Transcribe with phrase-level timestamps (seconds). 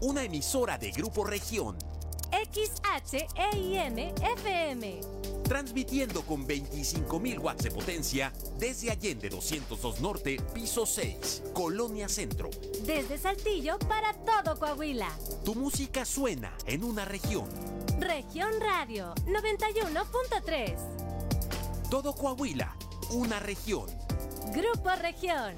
[0.00, 1.76] una emisora de Grupo Región.
[2.30, 5.00] XHEIM FM.
[5.44, 12.50] Transmitiendo con 25.000 watts de potencia desde Allende 202 Norte, piso 6, Colonia Centro.
[12.84, 15.10] Desde Saltillo para todo Coahuila.
[15.44, 17.48] Tu música suena en una región.
[17.98, 20.76] Región Radio 91.3.
[21.90, 22.76] Todo Coahuila,
[23.10, 23.86] una región.
[24.54, 25.54] Grupo Región.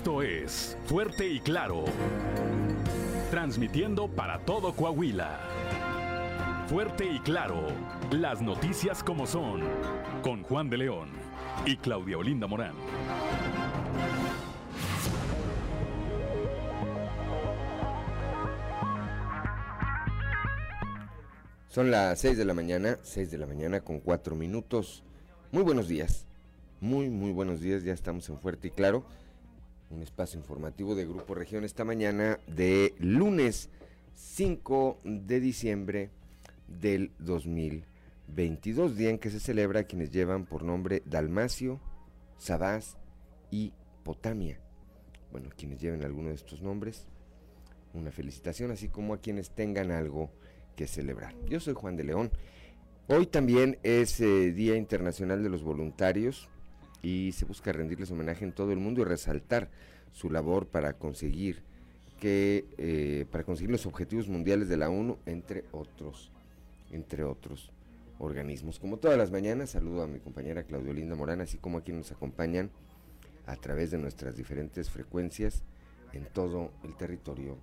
[0.00, 1.84] Esto es Fuerte y Claro.
[3.30, 5.40] Transmitiendo para todo Coahuila.
[6.68, 7.66] Fuerte y Claro.
[8.10, 9.60] Las noticias como son.
[10.22, 11.10] Con Juan de León
[11.66, 12.76] y Claudia Olinda Morán.
[21.68, 25.02] Son las 6 de la mañana, 6 de la mañana con 4 minutos.
[25.52, 26.24] Muy buenos días.
[26.80, 27.84] Muy, muy buenos días.
[27.84, 29.04] Ya estamos en Fuerte y Claro.
[29.90, 33.70] Un espacio informativo de Grupo Región esta mañana de lunes
[34.14, 36.10] 5 de diciembre
[36.68, 41.80] del 2022, día en que se celebra a quienes llevan por nombre Dalmacio,
[42.38, 42.98] Sabás
[43.50, 43.72] y
[44.04, 44.60] Potamia.
[45.32, 47.08] Bueno, quienes lleven alguno de estos nombres,
[47.92, 50.30] una felicitación, así como a quienes tengan algo
[50.76, 51.34] que celebrar.
[51.46, 52.30] Yo soy Juan de León.
[53.08, 56.48] Hoy también es eh, Día Internacional de los Voluntarios
[57.02, 59.70] y se busca rendirles homenaje en todo el mundo y resaltar
[60.12, 61.62] su labor para conseguir
[62.18, 66.30] que eh, para conseguir los objetivos mundiales de la ONU entre otros
[66.90, 67.70] entre otros
[68.18, 68.78] organismos.
[68.78, 72.04] Como todas las mañanas saludo a mi compañera Claudio Linda Morán así como a quienes
[72.04, 72.70] nos acompañan
[73.46, 75.62] a través de nuestras diferentes frecuencias
[76.12, 77.56] en todo el territorio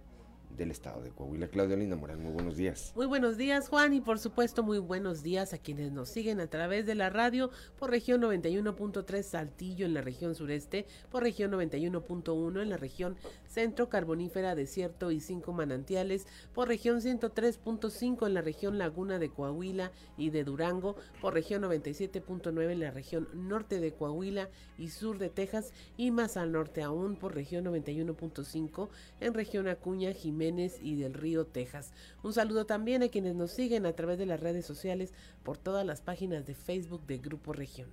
[0.55, 1.47] del estado de Coahuila.
[1.47, 2.91] Claudia Linda Morán, muy buenos días.
[2.95, 6.47] Muy buenos días, Juan, y por supuesto, muy buenos días a quienes nos siguen a
[6.47, 12.61] través de la radio por región 91.3 Saltillo en la región sureste, por región 91.1
[12.61, 18.77] en la región centro carbonífera, desierto y cinco manantiales, por región 103.5 en la región
[18.77, 24.49] laguna de Coahuila y de Durango, por región 97.9 en la región norte de Coahuila
[24.77, 30.13] y sur de Texas, y más al norte aún por región 91.5 en región Acuña,
[30.13, 31.91] Jiménez, y del Río, Texas.
[32.23, 35.11] Un saludo también a quienes nos siguen a través de las redes sociales
[35.43, 37.89] por todas las páginas de Facebook de Grupo Región.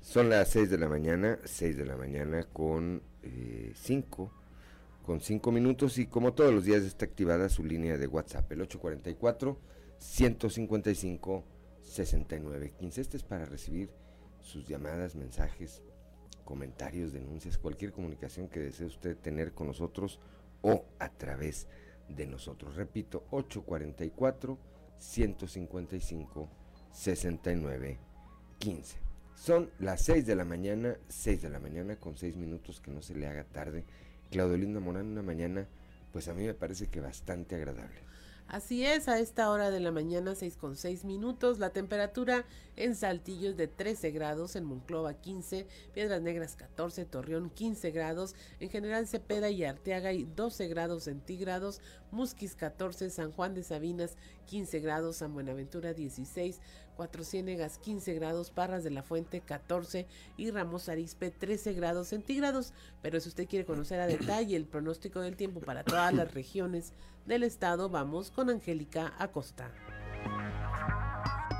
[0.00, 3.02] Son las 6 de la mañana, 6 de la mañana con
[3.74, 4.32] 5,
[5.04, 8.62] con 5 minutos y como todos los días está activada su línea de WhatsApp, el
[8.62, 9.58] 844
[9.98, 11.44] 155
[11.82, 13.00] 6915.
[13.00, 13.90] Este es para recibir
[14.40, 15.82] sus llamadas, mensajes,
[16.46, 20.20] comentarios, denuncias, cualquier comunicación que desee usted tener con nosotros
[20.64, 21.68] o a través
[22.08, 22.74] de nosotros.
[22.74, 24.58] Repito, 844
[24.98, 26.48] 155
[26.90, 27.98] 69
[28.58, 28.96] 15.
[29.36, 33.02] Son las 6 de la mañana, 6 de la mañana con 6 minutos que no
[33.02, 33.84] se le haga tarde.
[34.30, 35.68] Claudio Linda Morán, una mañana,
[36.12, 38.00] pues a mí me parece que bastante agradable.
[38.46, 42.44] Así es, a esta hora de la mañana, 6 con 6 minutos, la temperatura
[42.76, 48.34] en Saltillo es de 13 grados, en Monclova 15, Piedras Negras 14, Torreón 15 grados,
[48.60, 51.80] en general Cepeda y Arteaga y 12 grados centígrados,
[52.10, 56.60] Musquis 14, San Juan de Sabinas 15 grados, San Buenaventura 16,
[56.96, 60.06] Cuatro Ciénegas 15 grados, Parras de la Fuente 14
[60.36, 62.72] y Ramos Arispe 13 grados centígrados.
[63.02, 66.92] Pero si usted quiere conocer a detalle el pronóstico del tiempo para todas las regiones
[67.26, 69.70] del estado, vamos con Angélica Acosta.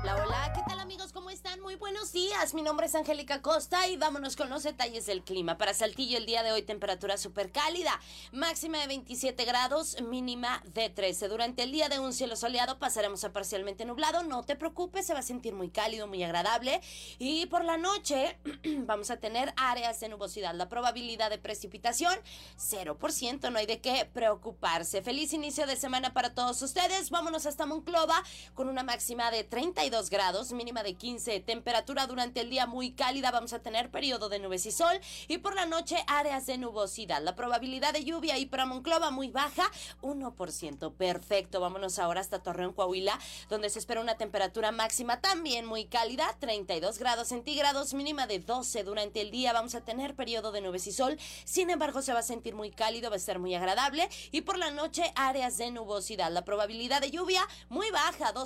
[0.05, 1.11] Hola, hola, ¿qué tal amigos?
[1.11, 1.59] ¿Cómo están?
[1.61, 2.53] Muy buenos días.
[2.53, 5.57] Mi nombre es Angélica Costa y vámonos con los detalles del clima.
[5.57, 7.99] Para Saltillo el día de hoy temperatura súper cálida,
[8.31, 11.27] máxima de 27 grados, mínima de 13.
[11.27, 14.21] Durante el día de un cielo soleado pasaremos a parcialmente nublado.
[14.21, 16.81] No te preocupes, se va a sentir muy cálido, muy agradable.
[17.17, 18.37] Y por la noche
[18.85, 20.53] vamos a tener áreas de nubosidad.
[20.53, 22.13] La probabilidad de precipitación,
[22.59, 23.51] 0%.
[23.51, 25.01] No hay de qué preocuparse.
[25.01, 27.09] Feliz inicio de semana para todos ustedes.
[27.09, 28.21] Vámonos hasta Monclova
[28.55, 31.41] con una máxima de 32 grados, mínima de 15.
[31.41, 34.97] Temperatura durante el día muy cálida, vamos a tener periodo de nubes y sol
[35.27, 37.21] y por la noche áreas de nubosidad.
[37.21, 39.69] La probabilidad de lluvia y para Monclova muy baja,
[40.01, 40.93] 1%.
[40.93, 43.19] Perfecto, vámonos ahora hasta Torreón, Coahuila,
[43.49, 48.83] donde se espera una temperatura máxima también muy cálida, 32 grados centígrados, mínima de 12
[48.85, 49.51] durante el día.
[49.51, 52.71] Vamos a tener periodo de nubes y sol, sin embargo se va a sentir muy
[52.71, 56.31] cálido, va a ser muy agradable y por la noche áreas de nubosidad.
[56.31, 58.44] La probabilidad de lluvia muy baja, 2%,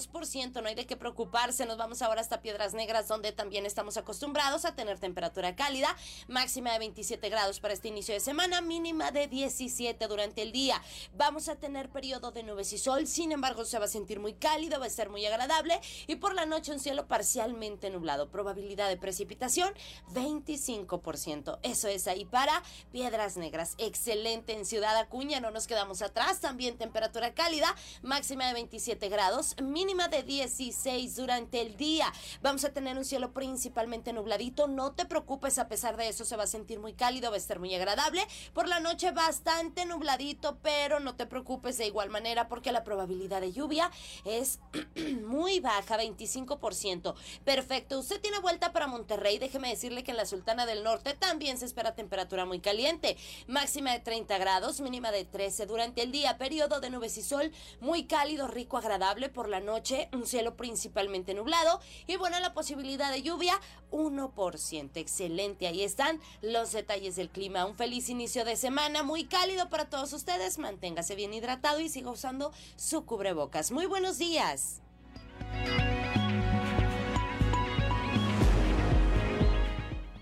[0.61, 4.65] no hay de qué preocupar nos vamos ahora hasta Piedras Negras, donde también estamos acostumbrados
[4.65, 5.95] a tener temperatura cálida,
[6.27, 10.81] máxima de 27 grados para este inicio de semana, mínima de 17 durante el día.
[11.15, 14.33] Vamos a tener periodo de nubes y sol, sin embargo se va a sentir muy
[14.33, 18.87] cálido, va a ser muy agradable y por la noche un cielo parcialmente nublado, probabilidad
[18.87, 19.73] de precipitación
[20.13, 21.59] 25%.
[21.63, 23.75] Eso es ahí para Piedras Negras.
[23.77, 29.55] Excelente en Ciudad Acuña, no nos quedamos atrás, también temperatura cálida, máxima de 27 grados,
[29.61, 32.11] mínima de 16 durante durante el día.
[32.41, 34.67] Vamos a tener un cielo principalmente nubladito.
[34.67, 37.37] No te preocupes, a pesar de eso se va a sentir muy cálido, va a
[37.37, 38.25] estar muy agradable.
[38.53, 43.41] Por la noche bastante nubladito, pero no te preocupes de igual manera porque la probabilidad
[43.41, 43.91] de lluvia
[44.25, 44.59] es
[45.23, 47.15] muy baja, 25%.
[47.43, 49.37] Perfecto, usted tiene vuelta para Monterrey.
[49.37, 53.17] Déjeme decirle que en la Sultana del Norte también se espera temperatura muy caliente.
[53.47, 56.37] Máxima de 30 grados, mínima de 13 durante el día.
[56.37, 57.51] Periodo de nubes y sol
[57.81, 59.29] muy cálido, rico, agradable.
[59.29, 59.78] Por la noche,
[60.13, 63.59] un cielo principalmente nublado y bueno, la posibilidad de lluvia
[63.91, 64.89] 1%.
[64.95, 67.65] Excelente, ahí están los detalles del clima.
[67.65, 70.57] Un feliz inicio de semana, muy cálido para todos ustedes.
[70.57, 73.71] Manténgase bien hidratado y siga usando su cubrebocas.
[73.71, 74.81] Muy buenos días.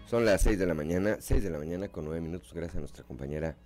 [0.09, 2.79] Son las 6 de la mañana, 6 de la mañana con 9 minutos, gracias a
[2.79, 3.57] nuestra compañera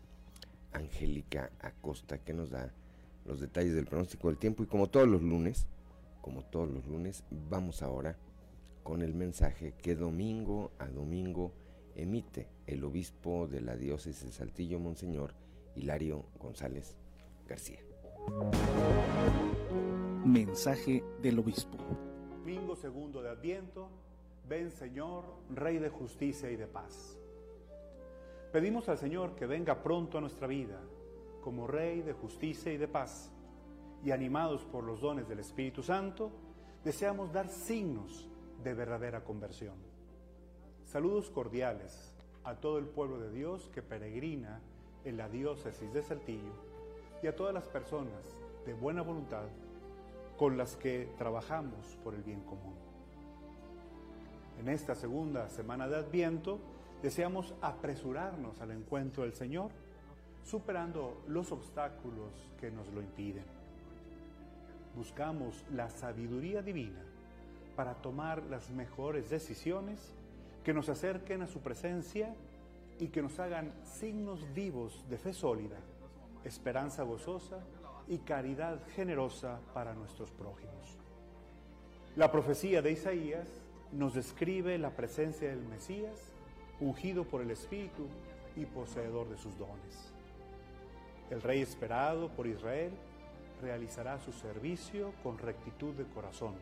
[0.73, 2.71] Angélica Acosta que nos da
[3.25, 5.67] los detalles del pronóstico del tiempo y como todos los lunes,
[6.21, 8.17] como todos los lunes, vamos ahora
[8.83, 11.51] con el mensaje que domingo a domingo
[11.95, 15.33] emite el obispo de la diócesis de Saltillo, Monseñor
[15.75, 16.97] Hilario González
[17.47, 17.79] García.
[20.25, 21.77] Mensaje del obispo.
[22.29, 23.89] Domingo segundo de Adviento,
[24.47, 27.17] ven Señor, Rey de justicia y de paz.
[28.51, 30.79] Pedimos al Señor que venga pronto a nuestra vida
[31.41, 33.31] como Rey de justicia y de paz
[34.03, 36.31] y animados por los dones del Espíritu Santo,
[36.83, 38.27] deseamos dar signos
[38.63, 39.75] de verdadera conversión.
[40.85, 42.11] Saludos cordiales
[42.43, 44.59] a todo el pueblo de Dios que peregrina
[45.05, 46.53] en la diócesis de Saltillo
[47.21, 48.23] y a todas las personas
[48.65, 49.47] de buena voluntad
[50.37, 52.75] con las que trabajamos por el bien común.
[54.59, 56.59] En esta segunda semana de Adviento
[57.01, 59.71] deseamos apresurarnos al encuentro del Señor,
[60.43, 63.60] superando los obstáculos que nos lo impiden
[64.95, 67.01] buscamos la sabiduría divina
[67.75, 70.13] para tomar las mejores decisiones
[70.63, 72.35] que nos acerquen a su presencia
[72.99, 75.77] y que nos hagan signos vivos de fe sólida,
[76.43, 77.59] esperanza gozosa
[78.07, 80.97] y caridad generosa para nuestros prójimos.
[82.15, 83.47] La profecía de Isaías
[83.91, 86.33] nos describe la presencia del Mesías,
[86.79, 88.07] ungido por el Espíritu
[88.55, 90.13] y poseedor de sus dones.
[91.29, 92.91] El Rey esperado por Israel
[93.61, 96.55] realizará su servicio con rectitud de corazón,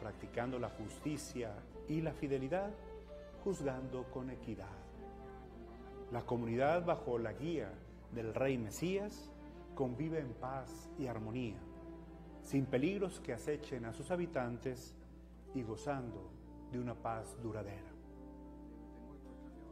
[0.00, 1.54] practicando la justicia
[1.88, 2.70] y la fidelidad,
[3.42, 4.76] juzgando con equidad.
[6.12, 7.72] La comunidad bajo la guía
[8.12, 9.30] del Rey Mesías
[9.74, 11.58] convive en paz y armonía,
[12.42, 14.94] sin peligros que acechen a sus habitantes
[15.54, 16.30] y gozando
[16.70, 17.90] de una paz duradera.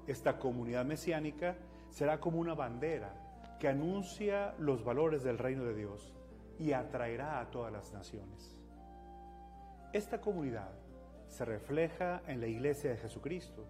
[0.06, 1.56] Esta comunidad mesiánica
[1.90, 3.14] será como una bandera
[3.60, 6.12] que anuncia los valores del reino de Dios
[6.58, 8.56] y atraerá a todas las naciones.
[9.92, 10.70] Esta comunidad
[11.28, 13.66] se refleja en la iglesia de Jesucristo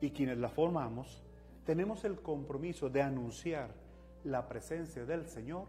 [0.00, 1.22] y quienes la formamos
[1.64, 3.70] tenemos el compromiso de anunciar
[4.24, 5.66] la presencia del Señor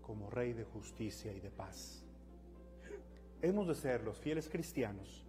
[0.00, 2.02] como Rey de justicia y de paz.
[3.42, 5.24] Hemos de ser los fieles cristianos,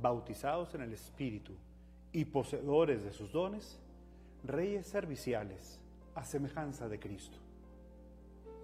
[0.00, 1.54] bautizados en el Espíritu
[2.12, 3.78] y poseedores de sus dones,
[4.44, 5.80] reyes serviciales
[6.14, 7.38] a semejanza de Cristo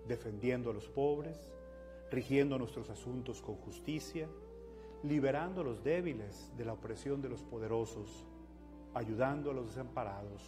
[0.06, 1.38] defendiendo a los pobres,
[2.10, 4.28] rigiendo nuestros asuntos con justicia,
[5.02, 8.24] liberando a los débiles de la opresión de los poderosos,
[8.94, 10.42] ayudando a los desamparados,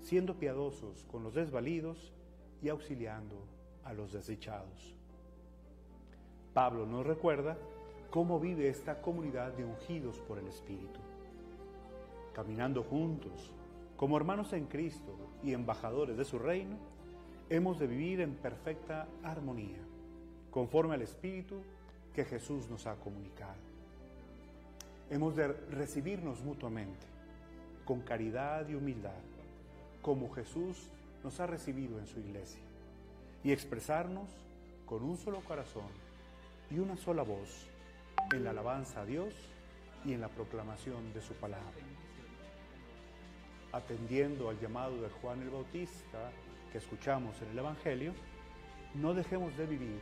[0.00, 2.12] siendo piadosos con los desvalidos
[2.60, 3.36] y auxiliando
[3.84, 4.96] a los desdichados.
[6.52, 7.56] Pablo nos recuerda
[8.10, 11.00] cómo vive esta comunidad de ungidos por el Espíritu.
[12.34, 13.52] Caminando juntos,
[13.96, 16.76] como hermanos en Cristo y embajadores de su reino,
[17.52, 19.78] hemos de vivir en perfecta armonía,
[20.50, 21.60] conforme al Espíritu
[22.14, 23.60] que Jesús nos ha comunicado.
[25.10, 27.06] Hemos de recibirnos mutuamente,
[27.84, 29.20] con caridad y humildad,
[30.00, 30.78] como Jesús
[31.22, 32.62] nos ha recibido en su iglesia,
[33.44, 34.30] y expresarnos
[34.86, 35.90] con un solo corazón
[36.70, 37.68] y una sola voz
[38.32, 39.34] en la alabanza a Dios
[40.06, 41.68] y en la proclamación de su palabra.
[43.72, 46.30] Atendiendo al llamado de Juan el Bautista
[46.72, 48.14] que escuchamos en el Evangelio,
[48.94, 50.00] no dejemos de vivir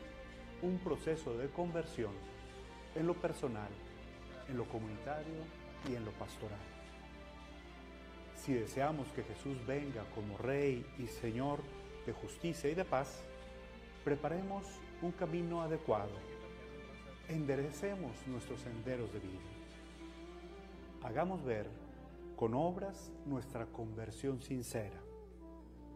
[0.63, 2.13] un proceso de conversión
[2.95, 3.69] en lo personal,
[4.49, 5.43] en lo comunitario
[5.89, 6.59] y en lo pastoral.
[8.37, 11.59] Si deseamos que Jesús venga como Rey y Señor
[12.07, 13.23] de justicia y de paz,
[14.05, 14.65] preparemos
[15.03, 16.13] un camino adecuado,
[17.29, 19.41] enderecemos nuestros senderos de vida.
[21.03, 21.67] Hagamos ver
[22.37, 25.01] con obras nuestra conversión sincera,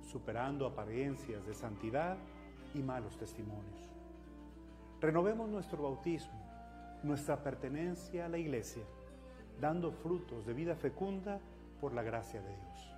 [0.05, 2.17] superando apariencias de santidad
[2.75, 3.91] y malos testimonios.
[5.01, 6.41] Renovemos nuestro bautismo,
[7.03, 8.85] nuestra pertenencia a la iglesia,
[9.61, 11.41] dando frutos de vida fecunda
[11.81, 12.95] por la gracia de Dios.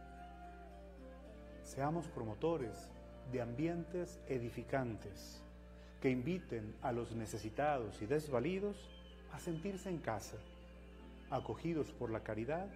[1.62, 2.92] Seamos promotores
[3.32, 5.42] de ambientes edificantes
[6.00, 8.76] que inviten a los necesitados y desvalidos
[9.32, 10.36] a sentirse en casa,
[11.30, 12.68] acogidos por la caridad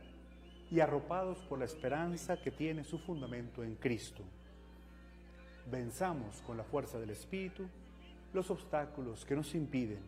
[0.71, 4.23] y arropados por la esperanza que tiene su fundamento en Cristo.
[5.71, 7.69] Venzamos con la fuerza del Espíritu
[8.33, 10.01] los obstáculos que nos impiden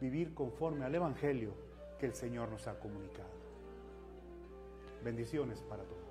[0.00, 1.54] vivir conforme al Evangelio
[1.98, 3.30] que el Señor nos ha comunicado.
[5.04, 6.02] Bendiciones para todos.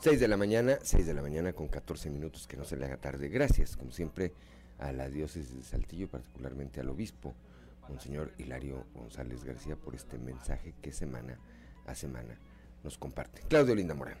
[0.00, 2.86] Seis de la mañana, 6 de la mañana con 14 minutos, que no se le
[2.86, 3.28] haga tarde.
[3.28, 4.32] Gracias, como siempre,
[4.78, 7.34] a la diócesis de Saltillo, particularmente al obispo,
[7.88, 11.38] Monseñor Hilario González García, por este mensaje que semana
[11.86, 12.38] a semana
[12.84, 13.42] nos comparte.
[13.48, 14.18] Claudio Linda Morán.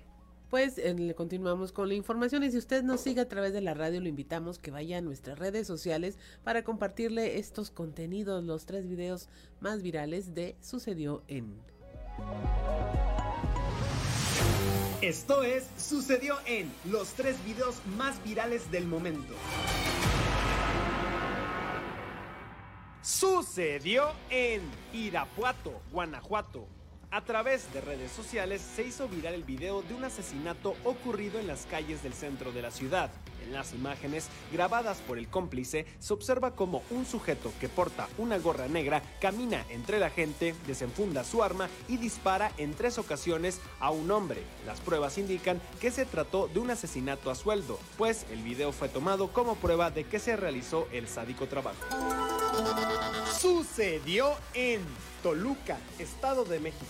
[0.50, 3.74] Pues eh, continuamos con la información y si usted nos sigue a través de la
[3.74, 8.88] radio, lo invitamos que vaya a nuestras redes sociales para compartirle estos contenidos, los tres
[8.88, 9.28] videos
[9.60, 11.54] más virales de Sucedió en.
[15.02, 19.34] Esto es Sucedió en los tres videos más virales del momento.
[23.08, 24.60] Sucedió en
[24.92, 26.68] Irapuato, Guanajuato.
[27.10, 31.46] A través de redes sociales se hizo viral el video de un asesinato ocurrido en
[31.46, 33.10] las calles del centro de la ciudad.
[33.42, 38.36] En las imágenes grabadas por el cómplice se observa como un sujeto que porta una
[38.36, 43.90] gorra negra camina entre la gente, desenfunda su arma y dispara en tres ocasiones a
[43.90, 44.42] un hombre.
[44.66, 48.90] Las pruebas indican que se trató de un asesinato a sueldo, pues el video fue
[48.90, 51.78] tomado como prueba de que se realizó el sádico trabajo.
[53.40, 54.82] Sucedió en
[55.22, 56.84] Toluca, Estado de México.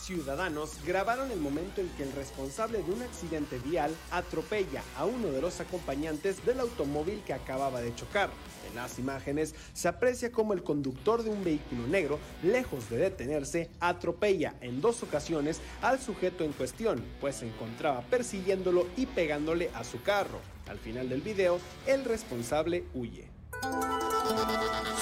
[0.00, 5.28] Ciudadanos grabaron el momento en que el responsable de un accidente vial atropella a uno
[5.28, 8.30] de los acompañantes del automóvil que acababa de chocar.
[8.68, 13.70] En las imágenes se aprecia como el conductor de un vehículo negro, lejos de detenerse,
[13.78, 19.84] atropella en dos ocasiones al sujeto en cuestión, pues se encontraba persiguiéndolo y pegándole a
[19.84, 20.40] su carro.
[20.68, 23.28] Al final del video, el responsable huye.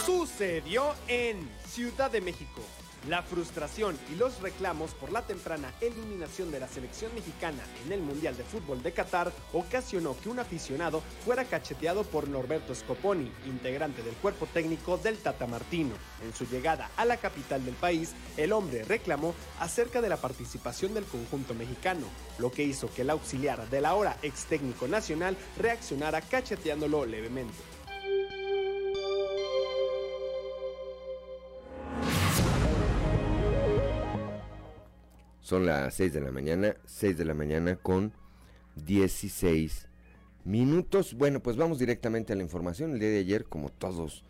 [0.09, 1.37] Sucedió en
[1.69, 2.63] Ciudad de México.
[3.11, 8.01] La frustración y los reclamos por la temprana eliminación de la selección mexicana en el
[8.01, 14.03] Mundial de Fútbol de Qatar ocasionó que un aficionado fuera cacheteado por Norberto Scoponi, integrante
[14.03, 15.95] del cuerpo técnico del Tata Martino.
[16.25, 20.95] En su llegada a la capital del país, el hombre reclamó acerca de la participación
[20.95, 22.07] del conjunto mexicano,
[22.39, 27.78] lo que hizo que el auxiliar del ahora ex técnico nacional reaccionara cacheteándolo levemente.
[35.49, 38.13] Son las 6 de la mañana, 6 de la mañana con
[38.85, 39.89] 16
[40.45, 41.15] minutos.
[41.15, 42.93] Bueno, pues vamos directamente a la información.
[42.93, 44.27] El día de ayer, como todos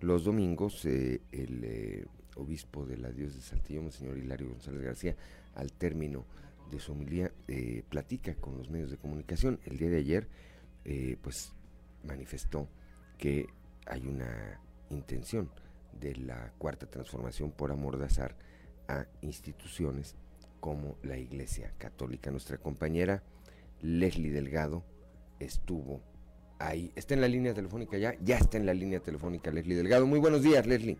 [0.00, 5.14] los domingos, eh, el eh, obispo de la diócesis de Saltillo, señor Hilario González García,
[5.56, 6.24] al término
[6.70, 9.60] de su homilía, eh, platica con los medios de comunicación.
[9.66, 10.28] El día de ayer,
[11.20, 11.52] pues
[12.02, 12.66] manifestó
[13.18, 13.46] que
[13.84, 15.50] hay una intención
[16.00, 18.34] de la cuarta transformación por amordazar
[18.88, 20.16] a instituciones
[20.62, 22.30] como la Iglesia Católica.
[22.30, 23.24] Nuestra compañera
[23.80, 24.84] Leslie Delgado
[25.40, 26.00] estuvo
[26.60, 26.92] ahí.
[26.94, 30.06] Está en la línea telefónica ya, ya está en la línea telefónica Leslie Delgado.
[30.06, 30.98] Muy buenos días, Leslie.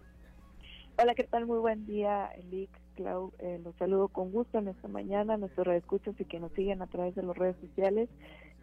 [1.01, 1.47] Hola, ¿qué tal?
[1.47, 3.33] Muy buen día, Elic, Clau.
[3.39, 6.89] Eh, los saludo con gusto en esta mañana, nuestros redescuchos y que nos siguen a
[6.89, 8.09] través de las redes sociales.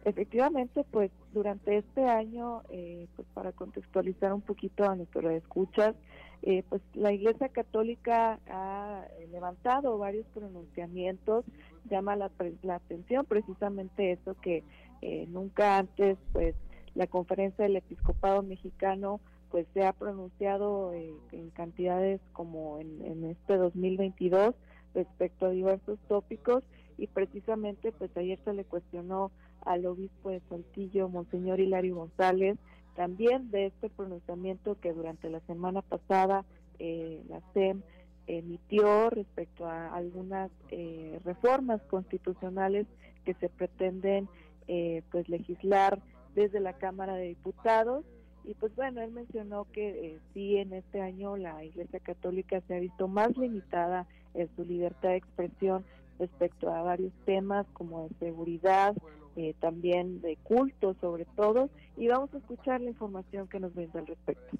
[0.04, 5.94] Efectivamente, pues durante este año, eh, pues para contextualizar un poquito a nuestros redescuchas,
[6.42, 11.44] eh, pues la Iglesia Católica ha levantado varios pronunciamientos,
[11.90, 12.30] llama la,
[12.62, 14.64] la atención precisamente eso que
[15.02, 16.54] eh, nunca antes, pues
[16.94, 23.24] la conferencia del episcopado mexicano pues se ha pronunciado eh, en cantidades como en, en,
[23.24, 24.54] este 2022
[24.94, 26.62] respecto a diversos tópicos
[26.98, 29.30] y precisamente pues ayer se le cuestionó
[29.64, 32.56] al obispo de Saltillo, Monseñor Hilario González,
[32.96, 36.44] también de este pronunciamiento que durante la semana pasada
[36.78, 37.82] eh, la SEM
[38.26, 42.86] emitió respecto a algunas eh, reformas constitucionales
[43.24, 44.28] que se pretenden
[44.68, 46.00] eh, pues legislar
[46.34, 48.04] desde la Cámara de Diputados.
[48.44, 52.76] Y pues bueno, él mencionó que eh, sí en este año la Iglesia Católica se
[52.76, 55.84] ha visto más limitada en su libertad de expresión
[56.18, 58.94] respecto a varios temas como de seguridad,
[59.36, 64.00] eh, también de culto sobre todo, y vamos a escuchar la información que nos brinda
[64.00, 64.56] al respecto.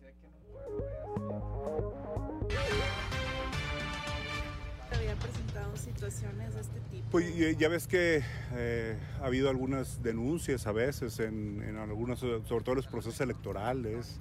[4.93, 7.07] Había presentado situaciones de este tipo.
[7.11, 8.23] Pues ya ves que
[8.55, 14.21] eh, ha habido algunas denuncias a veces en, en algunos, sobre todo los procesos electorales,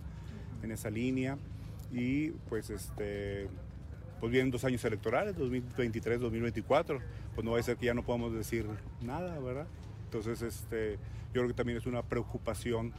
[0.64, 1.38] en esa línea,
[1.92, 3.48] y pues este
[4.20, 7.00] pues vienen dos años electorales, 2023, 2024,
[7.36, 8.66] pues no va a ser que ya no podamos decir
[9.02, 9.66] nada, ¿verdad?
[10.12, 10.94] Entonces, este,
[11.28, 12.92] yo creo que también es una preocupación,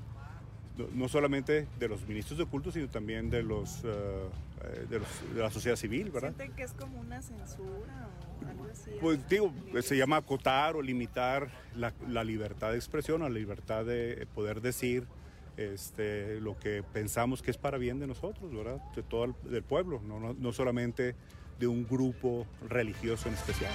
[0.95, 5.43] no, solamente de los ministros de culto, sino también de los, uh, de, los de,
[5.43, 6.28] la sociedad civil, ¿verdad?
[6.37, 8.08] ¿Sienten que es como una censura
[8.45, 8.93] o algo así?
[9.00, 14.28] Pues digo, se llama acotar o limitar la, la libertad de expresión, la libertad de
[14.32, 15.08] poder decir
[15.56, 18.80] este, lo que pensamos que es para bien de nosotros, ¿verdad?
[18.95, 21.17] De todo el del pueblo, no, no, no solamente
[21.58, 23.73] de un grupo religioso en especial.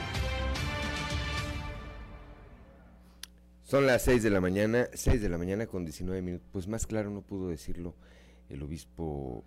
[3.66, 6.48] Son las 6 de la mañana, 6 de la mañana con 19 minutos.
[6.52, 7.96] Pues más claro no pudo decirlo
[8.48, 9.44] el obispo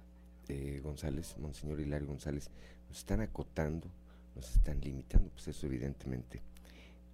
[0.48, 2.50] eh, González, Monseñor Hilario González.
[2.88, 3.86] Nos están acotando,
[4.34, 5.30] nos están limitando.
[5.30, 6.42] Pues eso evidentemente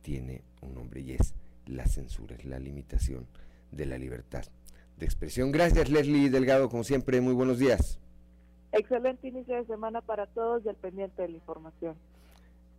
[0.00, 1.34] tiene un nombre y es
[1.66, 3.26] la censura, es la limitación
[3.70, 4.44] de la libertad
[4.96, 5.52] de expresión.
[5.52, 7.98] Gracias Leslie Delgado, como siempre, muy buenos días.
[8.72, 11.96] Excelente inicio de semana para todos y al pendiente de la información.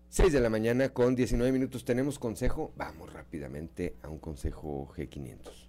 [0.10, 2.72] 6 de la mañana con 19 minutos tenemos consejo.
[2.78, 5.68] Vamos rápidamente a un consejo G500.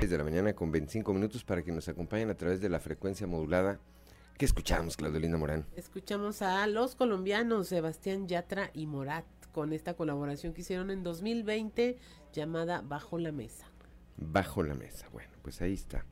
[0.00, 2.80] 6 de la mañana con 25 minutos para que nos acompañen a través de la
[2.80, 3.78] frecuencia modulada.
[4.36, 5.64] ¿Qué escuchamos, Claudelina Morán?
[5.76, 11.98] Escuchamos a los colombianos Sebastián Yatra y Morat con esta colaboración que hicieron en 2020
[12.32, 13.66] llamada Bajo la Mesa.
[14.16, 15.08] Bajo la Mesa.
[15.12, 16.04] Bueno, pues ahí está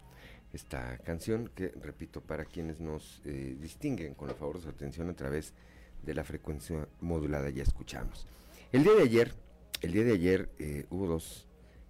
[0.55, 5.11] esta canción que, repito, para quienes nos eh, distinguen con el favor de su atención
[5.11, 5.74] a través de
[6.13, 8.27] la frecuencia modulada ya escuchamos.
[8.73, 9.35] El día de ayer,
[9.81, 11.47] el día de ayer eh, hubo dos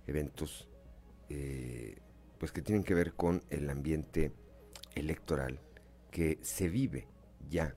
[0.06, 0.68] eventos
[1.30, 1.96] eh,
[2.38, 4.30] pues que tienen que ver con el ambiente
[4.94, 5.58] electoral
[6.10, 7.08] que se vive
[7.48, 7.74] ya,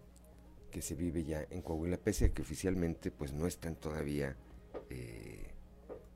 [0.72, 4.36] que se vive ya en Coahuila, pese a que oficialmente pues no están todavía
[4.90, 5.48] eh,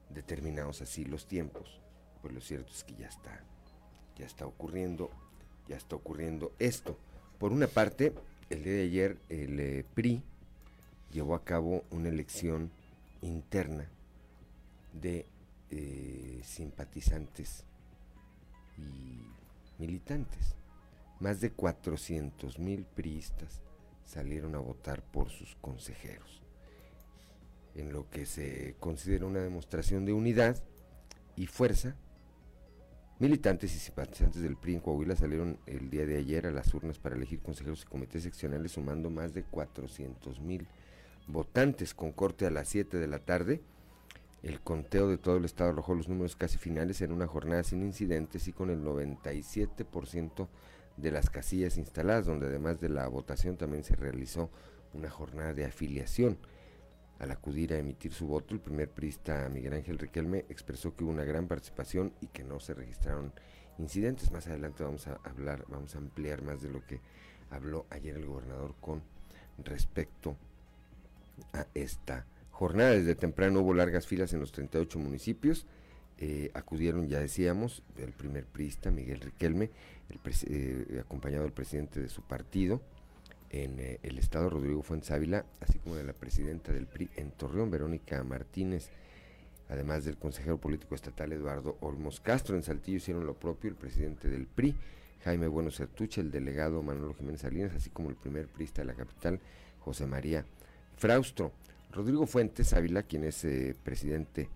[0.09, 1.81] determinados así los tiempos,
[2.21, 3.43] pues lo cierto es que ya está,
[4.17, 5.09] ya está ocurriendo,
[5.67, 6.97] ya está ocurriendo esto.
[7.39, 8.13] Por una parte,
[8.51, 10.21] el día de ayer el eh, PRI
[11.11, 12.69] llevó a cabo una elección
[13.21, 13.87] interna
[14.93, 15.25] de
[15.69, 17.63] eh, simpatizantes
[18.77, 20.55] y militantes.
[21.21, 23.61] Más de 400 mil priistas
[24.05, 26.41] salieron a votar por sus consejeros,
[27.75, 30.61] en lo que se considera una demostración de unidad
[31.37, 31.95] y fuerza
[33.21, 36.97] Militantes y simpatizantes del PRI en Coahuila salieron el día de ayer a las urnas
[36.97, 40.67] para elegir consejeros y comités seccionales sumando más de 400 mil
[41.27, 43.61] votantes con corte a las 7 de la tarde.
[44.41, 47.83] El conteo de todo el estado arrojó los números casi finales en una jornada sin
[47.83, 50.47] incidentes y con el 97%
[50.97, 54.49] de las casillas instaladas, donde además de la votación también se realizó
[54.95, 56.39] una jornada de afiliación.
[57.21, 61.11] Al acudir a emitir su voto, el primer priista Miguel Ángel Riquelme expresó que hubo
[61.11, 63.31] una gran participación y que no se registraron
[63.77, 64.31] incidentes.
[64.31, 66.99] Más adelante vamos a hablar, vamos a ampliar más de lo que
[67.51, 69.03] habló ayer el gobernador con
[69.63, 70.35] respecto
[71.53, 72.89] a esta jornada.
[72.89, 75.67] Desde temprano hubo largas filas en los 38 municipios.
[76.17, 79.69] Eh, acudieron, ya decíamos, el primer priista, Miguel Riquelme,
[80.09, 82.81] el eh, acompañado del presidente de su partido,
[83.51, 87.31] en eh, el estado Rodrigo Fuentes Ávila, así como de la presidenta del PRI en
[87.31, 88.89] Torreón, Verónica Martínez.
[89.69, 92.55] además del consejero político estatal Eduardo Olmos Castro.
[92.55, 94.75] En Saltillo hicieron lo propio el presidente del PRI,
[95.23, 98.93] Jaime Bueno Certuche, el delegado Manolo Jiménez Salinas, así como el primer priista de la
[98.93, 99.39] capital,
[99.79, 100.45] José María
[100.97, 101.51] Fraustro.
[101.91, 104.49] Rodrigo Fuentes Ávila, quien es eh, presidente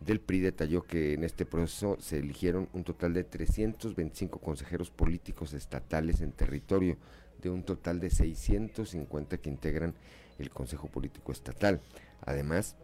[0.00, 5.52] del PRI, detalló que en este proceso se eligieron un total de 325 consejeros políticos
[5.52, 6.96] estatales en territorio,
[7.42, 9.94] de un total de 650 que integran
[10.38, 11.80] el Consejo Político Estatal.
[12.22, 12.76] Además,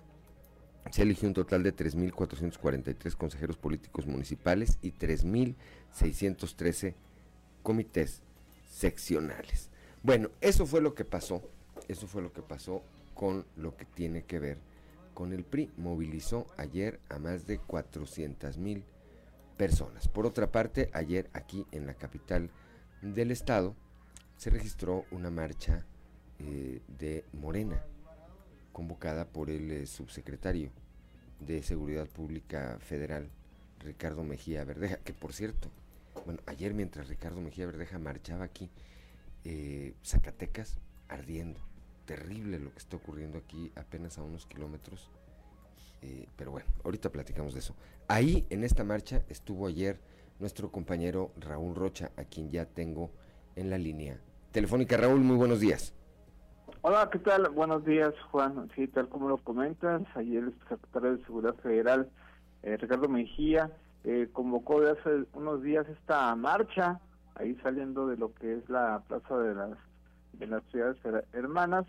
[0.91, 6.95] se eligió un total de 3.443 consejeros políticos municipales y 3.613
[7.63, 8.23] comités
[8.69, 9.71] seccionales.
[10.03, 11.43] Bueno, eso fue lo que pasó,
[11.89, 12.83] eso fue lo que pasó
[13.15, 14.59] con lo que tiene que ver
[15.15, 15.71] con el PRI.
[15.77, 18.85] Movilizó ayer a más de 400 mil
[19.57, 20.09] personas.
[20.09, 22.51] Por otra parte, ayer aquí en la capital
[23.03, 23.77] del estado
[24.43, 25.87] se registró una marcha
[26.41, 27.81] eh, de Morena,
[28.73, 30.73] convocada por el eh, subsecretario
[31.39, 33.31] de Seguridad Pública Federal,
[33.79, 35.71] Ricardo Mejía Verdeja, que por cierto,
[36.27, 38.69] bueno, ayer mientras Ricardo Mejía Verdeja marchaba aquí,
[39.45, 40.77] eh, Zacatecas
[41.07, 41.61] ardiendo,
[42.05, 45.09] terrible lo que está ocurriendo aquí apenas a unos kilómetros,
[46.37, 47.77] pero bueno, ahorita platicamos de eso.
[48.09, 50.01] Ahí en esta marcha estuvo ayer
[50.41, 53.13] nuestro compañero Raúl Rocha, a quien ya tengo
[53.55, 54.21] en la línea
[54.53, 54.97] telefónica.
[54.97, 55.95] Raúl, muy buenos días.
[56.83, 57.49] Hola, ¿qué tal?
[57.51, 58.69] Buenos días, Juan.
[58.75, 62.11] Sí, tal como lo comentas, ayer el secretario de Seguridad Federal,
[62.63, 63.71] eh, Ricardo Mejía,
[64.05, 67.01] eh, convocó de hace unos días esta marcha,
[67.37, 69.79] ahí saliendo de lo que es la plaza de las,
[70.33, 70.97] de las ciudades
[71.33, 71.87] hermanas,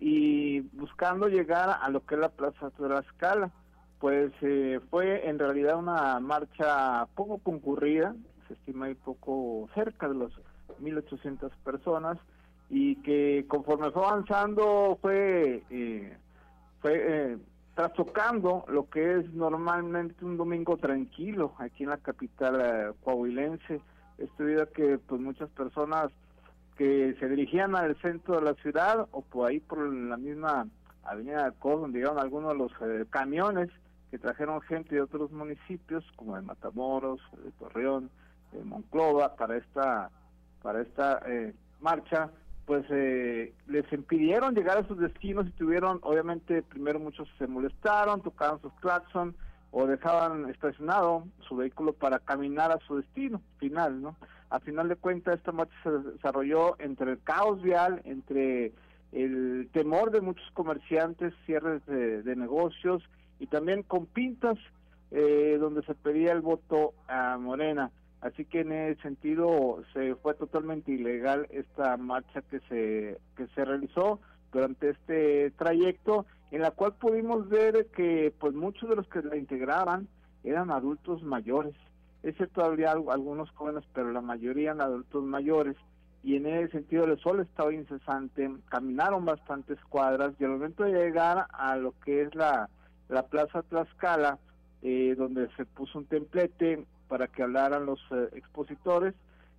[0.00, 3.52] y buscando llegar a lo que es la plaza de la escala.
[4.00, 8.16] Pues eh, fue en realidad una marcha poco concurrida,
[8.48, 10.32] se estima ahí poco cerca de los
[10.80, 12.18] 1.800 personas,
[12.68, 16.16] y que conforme fue avanzando fue, eh,
[16.80, 17.38] fue eh,
[17.74, 23.80] trastocando lo que es normalmente un domingo tranquilo aquí en la capital eh, coahuilense.
[24.18, 26.10] Esto debido que pues muchas personas
[26.76, 30.66] que se dirigían al centro de la ciudad o por ahí por la misma
[31.04, 33.70] avenida de donde llegaron algunos de los eh, camiones
[34.10, 38.10] que trajeron gente de otros municipios como de Matamoros, de Torreón,
[38.52, 40.10] de Monclova para esta
[40.62, 42.30] para esta eh, marcha,
[42.66, 48.22] pues eh, les impidieron llegar a sus destinos y tuvieron, obviamente, primero muchos se molestaron,
[48.22, 49.34] tocaron sus claxon
[49.72, 54.16] o dejaban estacionado su vehículo para caminar a su destino final, ¿no?
[54.50, 58.72] A final de cuentas, esta marcha se desarrolló entre el caos vial, entre
[59.12, 63.02] el temor de muchos comerciantes, cierres de, negocios
[63.38, 64.58] y también con pintas
[65.10, 67.90] eh, donde se pedía el voto a Morena.
[68.22, 73.64] Así que en ese sentido se fue totalmente ilegal esta marcha que se que se
[73.64, 74.20] realizó
[74.52, 79.36] durante este trayecto en la cual pudimos ver que pues muchos de los que la
[79.36, 80.06] integraban
[80.44, 81.74] eran adultos mayores.
[82.22, 85.76] Es cierto, había algunos jóvenes, pero la mayoría eran adultos mayores
[86.22, 90.92] y en ese sentido el sol estaba incesante, caminaron bastantes cuadras y al momento de
[90.92, 92.68] llegar a lo que es la,
[93.08, 94.38] la Plaza Tlaxcala,
[94.82, 99.12] eh, donde se puso un templete para que hablaran los eh, expositores.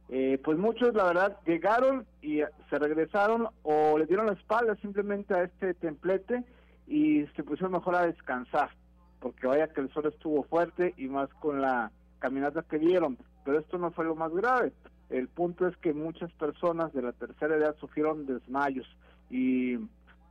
[0.09, 5.35] Eh, pues muchos, la verdad, llegaron y se regresaron o le dieron la espalda simplemente
[5.35, 6.43] a este templete
[6.87, 8.71] y se pusieron mejor a descansar,
[9.19, 13.19] porque vaya que el sol estuvo fuerte y más con la caminata que dieron.
[13.45, 14.73] Pero esto no fue lo más grave.
[15.11, 18.87] El punto es que muchas personas de la tercera edad sufrieron desmayos
[19.29, 19.77] y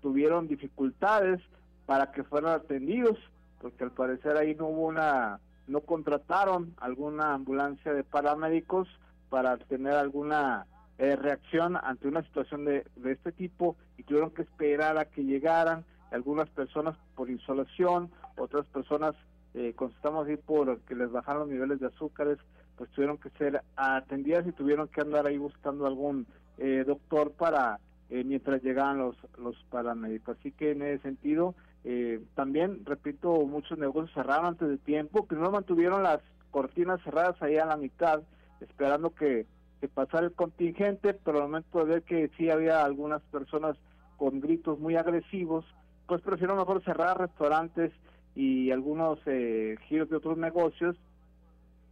[0.01, 1.41] tuvieron dificultades
[1.87, 3.17] para que fueran atendidos,
[3.61, 8.89] porque al parecer ahí no hubo una no contrataron alguna ambulancia de paramédicos
[9.29, 10.67] para tener alguna
[10.99, 15.85] eh, reacción ante una situación de, este tipo y tuvieron que esperar a que llegaran
[16.11, 19.15] algunas personas por insolación, otras personas
[19.55, 22.39] eh, constatamos ahí por que les bajaron los niveles de azúcares,
[22.77, 26.27] pues tuvieron que ser atendidas y tuvieron que andar ahí buscando algún
[26.59, 27.79] eh, doctor para
[28.11, 30.37] eh, mientras llegaban los, los paramédicos.
[30.39, 35.35] Así que en ese sentido, eh, también, repito, muchos negocios cerraron antes de tiempo, que
[35.35, 38.23] no mantuvieron las cortinas cerradas ahí a la mitad,
[38.61, 39.47] esperando que,
[39.95, 43.77] pasara el contingente, pero al momento de ver que sí había algunas personas
[44.17, 45.65] con gritos muy agresivos,
[46.07, 47.93] pues prefirieron mejor cerrar restaurantes
[48.37, 50.95] y algunos eh, giros de otros negocios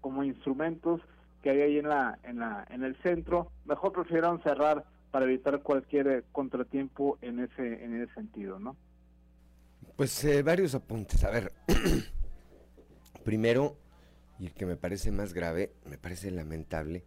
[0.00, 1.00] como instrumentos
[1.42, 3.48] que hay ahí en la en la en el centro.
[3.64, 8.76] Mejor prefirieron cerrar para evitar cualquier contratiempo en ese en ese sentido no
[10.00, 11.24] pues eh, varios apuntes.
[11.24, 11.52] A ver,
[13.22, 13.76] primero,
[14.38, 17.04] y el que me parece más grave, me parece lamentable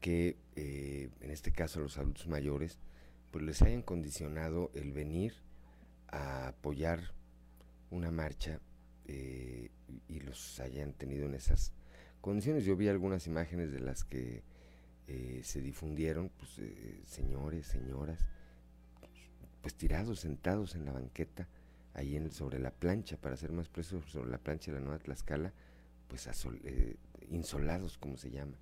[0.00, 2.78] que eh, en este caso los adultos mayores,
[3.32, 5.34] pues les hayan condicionado el venir
[6.06, 7.12] a apoyar
[7.90, 8.60] una marcha
[9.06, 9.72] eh,
[10.06, 11.72] y los hayan tenido en esas
[12.20, 12.64] condiciones.
[12.64, 14.44] Yo vi algunas imágenes de las que
[15.08, 16.60] eh, se difundieron, pues
[17.04, 18.20] señores, señoras,
[19.60, 21.48] pues tirados, sentados en la banqueta,
[21.98, 24.98] ahí en, sobre la plancha, para ser más preciso, sobre la plancha de la Nueva
[24.98, 25.52] Tlaxcala,
[26.08, 26.28] pues
[27.30, 28.56] insolados, como se llama.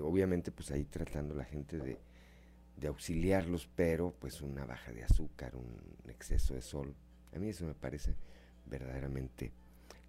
[0.00, 1.98] obviamente, pues ahí tratando la gente de,
[2.76, 6.94] de auxiliarlos, pero pues una baja de azúcar, un exceso de sol.
[7.34, 8.14] A mí eso me parece
[8.66, 9.52] verdaderamente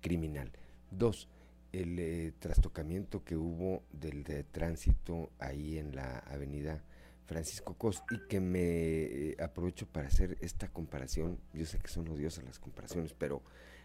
[0.01, 0.51] criminal.
[0.91, 1.27] Dos,
[1.71, 6.83] el eh, trastocamiento que hubo del de tránsito ahí en la avenida
[7.25, 11.39] Francisco Cos y que me eh, aprovecho para hacer esta comparación.
[11.53, 13.41] Yo sé que son odiosas las comparaciones, pero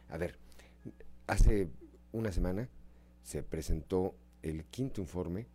[0.09, 0.39] a ver,
[1.27, 1.69] hace
[2.13, 2.69] una semana
[3.23, 5.47] se presentó el quinto informe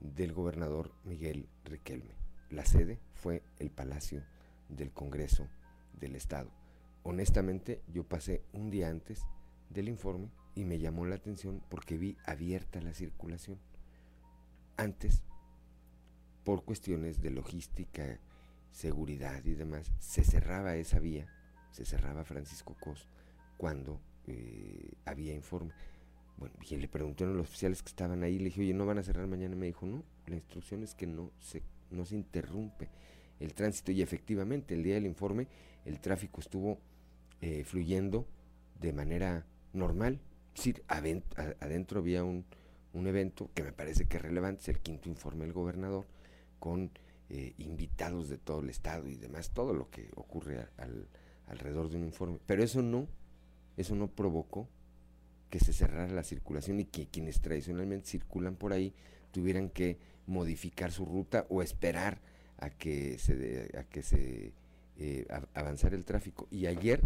[0.00, 2.14] del gobernador Miguel Riquelme.
[2.50, 4.24] La sede fue el Palacio
[4.68, 5.48] del Congreso
[5.98, 6.50] del Estado.
[7.02, 9.22] Honestamente, yo pasé un día antes
[9.70, 13.58] del informe y me llamó la atención porque vi abierta la circulación.
[14.76, 15.22] Antes,
[16.44, 18.20] por cuestiones de logística,
[18.70, 21.26] seguridad y demás, se cerraba esa vía,
[21.70, 23.06] se cerraba Francisco Cos
[23.56, 25.72] cuando eh, había informe.
[26.38, 28.98] Bueno, y le preguntaron a los oficiales que estaban ahí, le dije, oye, ¿no van
[28.98, 29.54] a cerrar mañana?
[29.54, 32.88] Me dijo, no, la instrucción es que no se no se interrumpe
[33.40, 35.46] el tránsito y efectivamente el día del informe
[35.84, 36.78] el tráfico estuvo
[37.40, 38.26] eh, fluyendo
[38.80, 40.20] de manera normal.
[40.54, 42.44] Sí, adentro, había un,
[42.94, 46.06] evento que me parece que es relevante, es el quinto informe del gobernador,
[46.62, 46.92] con
[47.28, 50.64] eh, invitados de todo el estado y demás, todo lo que ocurre
[51.48, 52.38] alrededor de un informe.
[52.46, 53.08] Pero eso no,
[53.76, 54.68] eso no provocó
[55.50, 58.94] que se cerrara la circulación y que quienes tradicionalmente circulan por ahí
[59.32, 59.98] tuvieran que
[60.28, 62.20] modificar su ruta o esperar
[62.58, 64.52] a que se, a que se
[64.98, 66.46] eh, avanzara el tráfico.
[66.48, 67.00] Y ayer,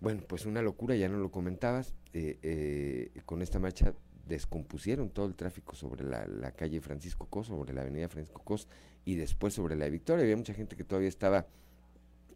[0.00, 3.94] bueno, pues una locura, ya no lo comentabas, eh, eh, con esta marcha
[4.26, 8.68] descompusieron todo el tráfico sobre la, calle Francisco Cos, sobre la avenida Francisco Cos
[9.04, 10.22] y después sobre la Victoria.
[10.24, 11.46] Había mucha gente que todavía estaba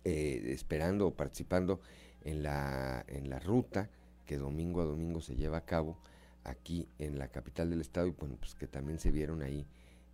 [0.05, 1.81] esperando o participando
[2.23, 3.91] en la, en la ruta
[4.25, 5.99] que domingo a domingo se lleva a cabo
[6.45, 9.67] aquí en la capital del estado y bueno, pues que también se vieron ahí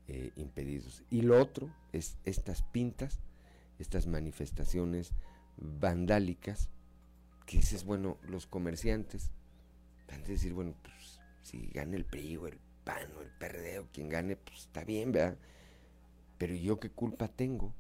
[0.07, 1.03] eh, impedidos.
[1.11, 3.21] Y lo otro es estas pintas,
[3.79, 5.13] estas manifestaciones
[5.57, 6.69] vandálicas,
[7.47, 9.31] que dices, bueno, los comerciantes,
[10.09, 13.87] van a decir, bueno, pues si gana el PRI el PAN o el PRD o
[13.93, 15.39] quien gane, pues está bien, ¿verdad?
[16.37, 17.73] Pero yo qué culpa tengo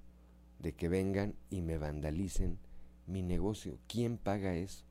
[0.60, 2.58] de que vengan y me vandalicen
[3.06, 3.78] mi negocio.
[3.88, 4.84] ¿Quién paga eso?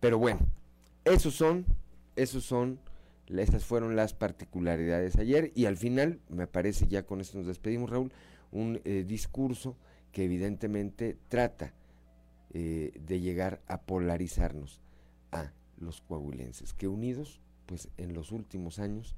[0.00, 0.40] Pero bueno,
[1.04, 1.66] esos son
[2.16, 2.78] esos son,
[3.28, 7.90] estas fueron las particularidades ayer y al final, me parece, ya con esto nos despedimos,
[7.90, 8.12] Raúl,
[8.50, 9.76] un eh, discurso
[10.12, 11.72] que evidentemente trata
[12.50, 14.80] eh, de llegar a polarizarnos
[15.30, 19.14] a los coahuilenses, que unidos, pues en los últimos años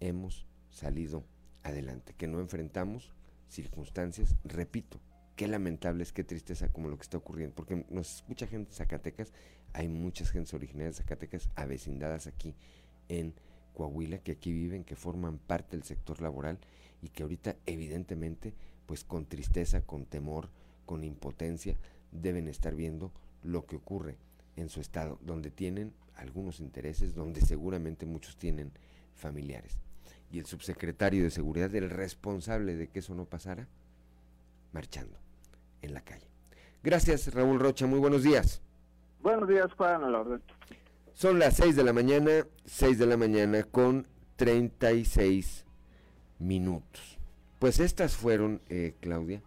[0.00, 1.24] hemos salido
[1.62, 3.12] adelante, que no enfrentamos
[3.48, 5.00] circunstancias, repito,
[5.36, 9.32] qué lamentables, qué tristeza como lo que está ocurriendo, porque nos escucha gente de Zacatecas
[9.72, 12.54] hay muchas gentes originarias de Zacatecas avecindadas aquí
[13.08, 13.34] en
[13.74, 16.58] Coahuila, que aquí viven, que forman parte del sector laboral
[17.02, 18.54] y que ahorita evidentemente,
[18.86, 20.48] pues con tristeza, con temor,
[20.86, 21.76] con impotencia,
[22.10, 24.16] deben estar viendo lo que ocurre
[24.60, 28.72] en su estado, donde tienen algunos intereses, donde seguramente muchos tienen
[29.14, 29.78] familiares.
[30.30, 33.68] Y el subsecretario de Seguridad, el responsable de que eso no pasara,
[34.72, 35.16] marchando
[35.80, 36.26] en la calle.
[36.82, 38.60] Gracias, Raúl Rocha, muy buenos días.
[39.22, 40.42] Buenos días, Juan, a la orden.
[41.14, 45.64] Son las 6 de la mañana, 6 de la mañana con 36
[46.38, 47.18] minutos.
[47.58, 49.42] Pues estas fueron, eh, Claudia,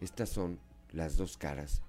[0.00, 0.58] estas son
[0.92, 1.82] las dos caras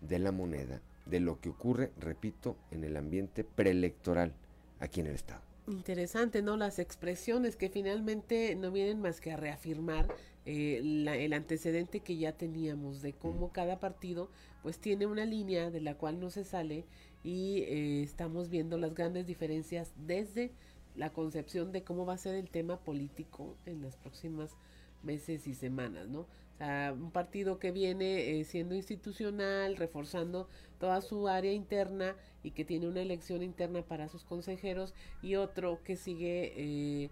[0.00, 4.32] de la moneda de lo que ocurre, repito, en el ambiente preelectoral
[4.80, 5.42] aquí en el Estado.
[5.66, 6.56] Interesante, ¿no?
[6.56, 10.08] Las expresiones que finalmente no vienen más que a reafirmar
[10.46, 14.30] eh, el antecedente que ya teníamos de cómo cada partido
[14.62, 16.86] pues tiene una línea de la cual no se sale
[17.22, 20.52] y eh, estamos viendo las grandes diferencias desde
[20.96, 24.56] la concepción de cómo va a ser el tema político en las próximas
[25.02, 26.26] meses y semanas, ¿no?
[26.58, 32.64] Sea, un partido que viene eh, siendo institucional, reforzando toda su área interna y que
[32.64, 37.10] tiene una elección interna para sus consejeros y otro que sigue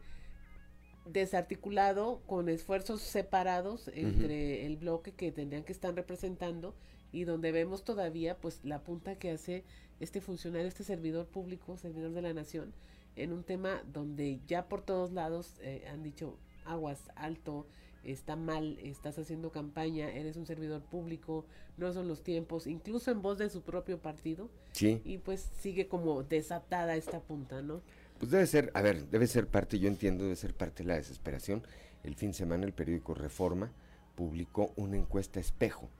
[1.06, 6.74] desarticulado con esfuerzos separados entre el bloque que tendrían que estar representando
[7.12, 9.64] y donde vemos todavía pues la punta que hace
[10.00, 12.74] este funcionario, este servidor público, servidor de la nación,
[13.14, 17.66] en un tema donde ya por todos lados eh, han dicho aguas alto,
[18.06, 21.44] está mal, estás haciendo campaña, eres un servidor público,
[21.76, 24.48] no son los tiempos, incluso en voz de su propio partido.
[24.72, 25.02] Sí.
[25.04, 27.82] Y pues sigue como desatada esta punta, ¿no?
[28.18, 30.96] Pues debe ser, a ver, debe ser parte, yo entiendo, debe ser parte de la
[30.96, 31.62] desesperación.
[32.02, 33.72] El fin de semana el periódico Reforma
[34.14, 35.90] publicó una encuesta espejo,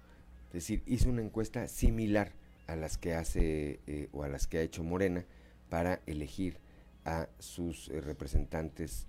[0.49, 2.33] es decir, hizo una encuesta similar
[2.67, 5.25] a las que hace eh, o a las que ha hecho Morena
[5.69, 6.59] para elegir
[7.05, 9.07] a sus eh, representantes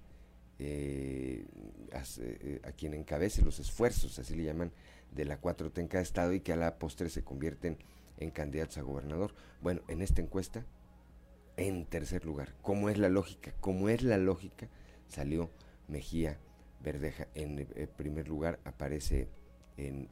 [0.60, 1.46] eh,
[2.20, 4.72] eh, a, quien encabece los esfuerzos, así le llaman,
[5.12, 7.78] de la 4T en cada estado y que a la postre se convierten
[8.18, 9.34] en candidatos a gobernador.
[9.62, 10.66] Bueno, en esta encuesta,
[11.56, 13.54] en tercer lugar, ¿cómo es la lógica?
[13.60, 14.68] ¿Cómo es la lógica?
[15.08, 15.50] Salió
[15.88, 16.40] Mejía
[16.82, 17.28] Verdeja.
[17.36, 19.28] En eh, primer lugar aparece
[19.78, 20.10] en,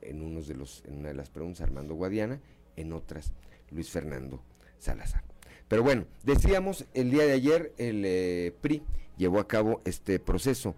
[0.00, 2.40] en, unos de los, en una de las preguntas Armando Guadiana,
[2.76, 3.32] en otras
[3.70, 4.42] Luis Fernando
[4.78, 5.24] Salazar.
[5.68, 8.82] Pero bueno, decíamos el día de ayer el PRI
[9.18, 10.74] llevó a cabo este proceso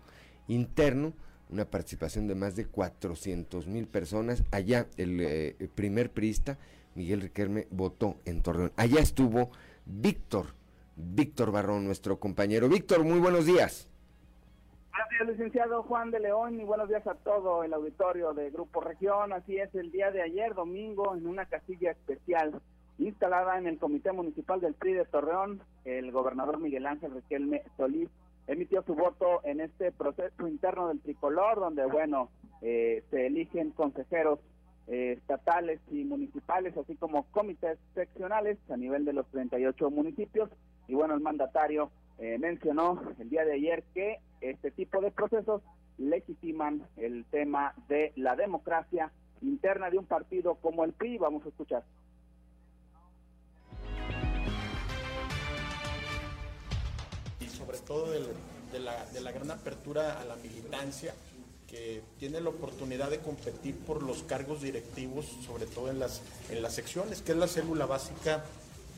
[0.48, 1.12] interno,
[1.48, 4.42] una participación de más de 400 mil personas.
[4.50, 6.58] Allá el, eh, primer priista,
[6.94, 8.72] Miguel Riquelme, votó en Torreón.
[8.76, 9.50] Allá estuvo
[9.86, 10.46] Víctor,
[10.96, 12.68] Víctor Barrón, nuestro compañero.
[12.68, 13.88] Víctor, muy buenos días.
[14.92, 19.32] Gracias, licenciado Juan de León, y buenos días a todo el auditorio de Grupo Región.
[19.32, 22.60] Así es, el día de ayer, domingo, en una casilla especial
[23.00, 28.08] instalada en el Comité Municipal del PRI de Torreón, el gobernador Miguel Ángel Riquelme Solís
[28.46, 32.30] emitió su voto en este proceso interno del tricolor, donde, bueno,
[32.62, 34.40] eh, se eligen consejeros
[34.88, 40.50] eh, estatales y municipales, así como comités seccionales a nivel de los 38 municipios.
[40.88, 45.62] Y bueno, el mandatario eh, mencionó el día de ayer que este tipo de procesos
[45.96, 51.18] legitiman el tema de la democracia interna de un partido como el PRI.
[51.18, 51.84] Vamos a escuchar.
[57.70, 61.14] Sobre todo de, la, gran apertura a la militancia
[61.68, 66.62] que tiene la oportunidad de competir por los cargos directivos, sobre todo en las, en
[66.62, 68.44] las secciones, que es la célula básica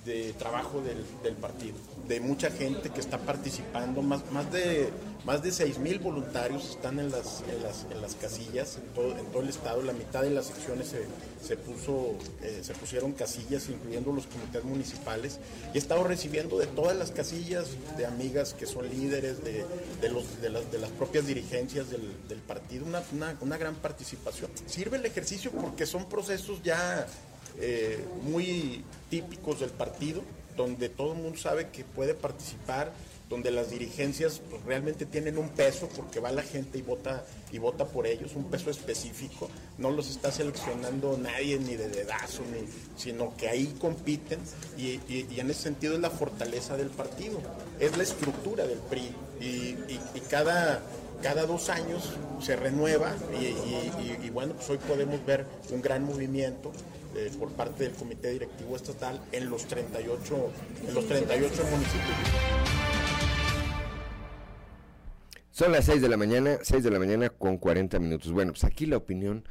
[0.05, 1.77] de trabajo del, del, partido,
[2.09, 4.91] de mucha gente que está participando, más, más de
[5.25, 9.17] más de 6 mil voluntarios están en las, en las, en las casillas en todo,
[9.17, 11.07] en todo el estado, la mitad de las secciones se,
[11.47, 15.39] se puso, eh, se pusieron casillas, incluyendo los comités municipales,
[15.73, 19.65] y he estado recibiendo de todas las casillas de amigas que son líderes de,
[20.01, 23.77] de los, de, las, de las propias dirigencias del, del partido, una, una, una gran
[23.77, 24.51] participación.
[24.67, 27.07] Sirve el ejercicio porque son procesos ya
[27.61, 30.23] eh, muy típicos del partido,
[30.57, 32.93] donde todo el mundo sabe que puede participar,
[33.33, 37.59] donde las dirigencias pues, realmente tienen un peso porque va la gente y vota y
[37.59, 42.67] vota por ellos, un peso específico, no los está seleccionando nadie ni de dedazo, ni,
[42.97, 44.39] sino que ahí compiten
[44.77, 45.01] y,
[45.39, 47.41] en ese sentido es la fortaleza del partido,
[47.81, 49.77] es la estructura del PRI y,
[50.31, 50.83] cada
[51.23, 52.11] cada dos años
[52.41, 56.73] se renueva y, bueno, pues hoy podemos ver un gran movimiento
[57.17, 60.51] eh, por parte del Comité Directivo Estatal en los 38,
[60.89, 62.17] en los 38 municipios.
[65.51, 68.33] Son las 6 de la mañana, 6 de la mañana con 40 minutos.
[68.33, 69.45] Bueno, pues aquí la opinión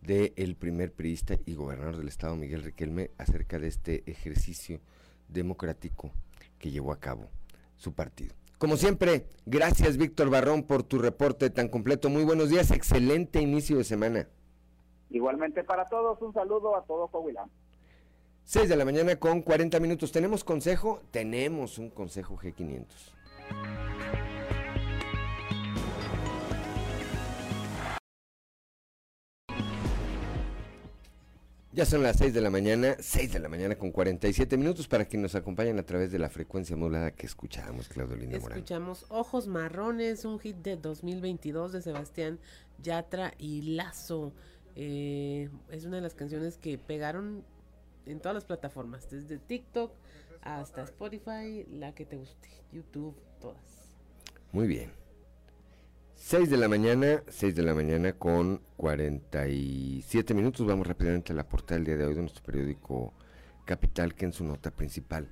[0.00, 4.80] del primer priista y gobernador del estado, Miguel Riquelme, acerca de este ejercicio
[5.28, 6.12] democrático
[6.58, 7.30] que llevó a cabo
[7.76, 8.34] su partido.
[8.58, 12.08] Como siempre, gracias Víctor Barrón por tu reporte tan completo.
[12.08, 14.28] Muy buenos días, excelente inicio de semana.
[15.14, 17.48] Igualmente para todos, un saludo a todo Coahuila.
[18.42, 20.10] 6 de la mañana con 40 minutos.
[20.10, 21.02] ¿Tenemos consejo?
[21.12, 23.14] Tenemos un consejo G500.
[31.70, 35.06] Ya son las 6 de la mañana, 6 de la mañana con 47 minutos para
[35.06, 38.58] que nos acompañen a través de la frecuencia modulada que escuchamos, Claudio Lina Morán.
[38.58, 42.40] Escuchamos Ojos Marrones, un hit de 2022 de Sebastián
[42.82, 44.32] Yatra y Lazo.
[44.76, 47.44] Eh, es una de las canciones que pegaron
[48.06, 49.92] en todas las plataformas, desde TikTok
[50.42, 53.88] hasta Spotify, la que te guste, YouTube, todas.
[54.52, 54.90] Muy bien.
[56.16, 60.66] 6 de la mañana, 6 de la mañana con 47 minutos.
[60.66, 63.12] Vamos rápidamente a la portada del día de hoy de nuestro periódico
[63.64, 65.28] Capital, que en su nota principal,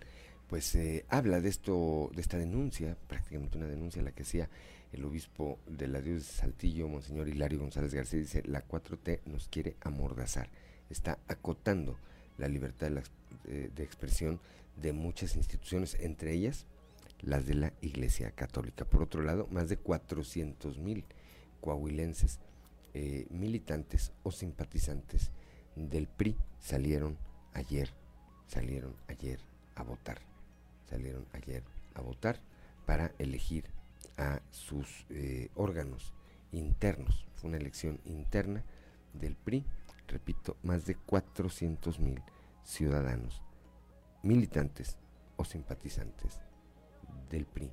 [0.49, 4.49] pues eh, habla de esto, de esta denuncia, prácticamente una denuncia la que hacía
[4.93, 9.49] el obispo de la diócesis de Saltillo, Monseñor Hilario González García, dice, la 4T nos
[9.49, 10.49] quiere amordazar,
[10.91, 11.97] está acotando
[12.39, 13.03] la libertad de,
[13.47, 14.41] eh, de expresión
[14.81, 16.67] de muchas instituciones, entre ellas
[17.23, 18.85] las de la Iglesia Católica.
[18.85, 21.05] Por otro lado, más de 400 mil
[21.61, 22.41] coahuilenses,
[22.95, 25.31] eh, militantes o simpatizantes
[25.77, 27.17] del PRI salieron
[27.55, 27.89] ayer,
[28.49, 29.39] salieron ayer
[29.77, 30.21] a votar,
[30.91, 31.63] salieron ayer
[31.95, 32.39] a votar
[32.85, 33.65] para elegir
[34.17, 36.13] a sus eh, órganos
[36.53, 37.27] internos.
[37.35, 38.65] Fue una elección interna
[39.13, 39.65] del PRI,
[40.07, 42.23] repito, más de 400 mil
[42.63, 43.43] ciudadanos,
[44.23, 44.97] militantes
[45.37, 46.41] o simpatizantes
[47.31, 47.71] del PRI.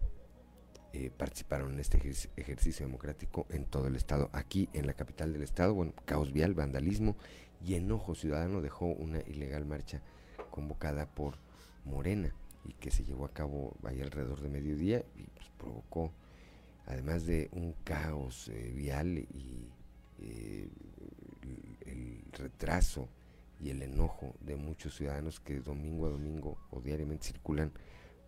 [0.91, 1.97] Eh, participaron en este
[2.35, 4.29] ejercicio democrático en todo el estado.
[4.33, 7.15] Aquí en la capital del estado, bueno, caos vial, vandalismo
[7.63, 10.01] y enojo ciudadano dejó una ilegal marcha
[10.49, 11.35] convocada por
[11.85, 12.33] Morena
[12.65, 16.11] y que se llevó a cabo ahí alrededor de mediodía y pues, provocó,
[16.89, 19.71] además de un caos eh, vial y
[20.19, 20.67] eh,
[21.85, 23.09] el, retraso
[23.59, 27.71] y el enojo de muchos ciudadanos que domingo a domingo o diariamente circulan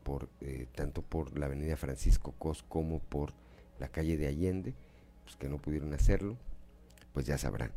[0.03, 3.33] por eh, tanto por la avenida Francisco Cos como por
[3.79, 4.73] la calle de Allende,
[5.23, 6.37] pues que no pudieron hacerlo,
[7.13, 7.71] pues ya sabrán,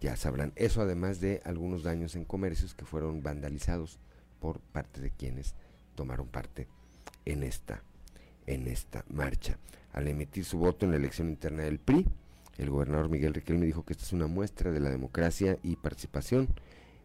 [0.00, 0.52] ya sabrán.
[0.56, 4.00] Eso además de algunos daños en comercios que fueron vandalizados
[4.40, 5.54] por parte de quienes
[5.94, 6.66] tomaron parte
[7.24, 7.82] en esta,
[8.46, 9.58] en esta marcha.
[9.92, 12.06] Al emitir su voto en la elección interna del PRI,
[12.58, 16.48] el gobernador Miguel Riquelme dijo que esta es una muestra de la democracia y participación,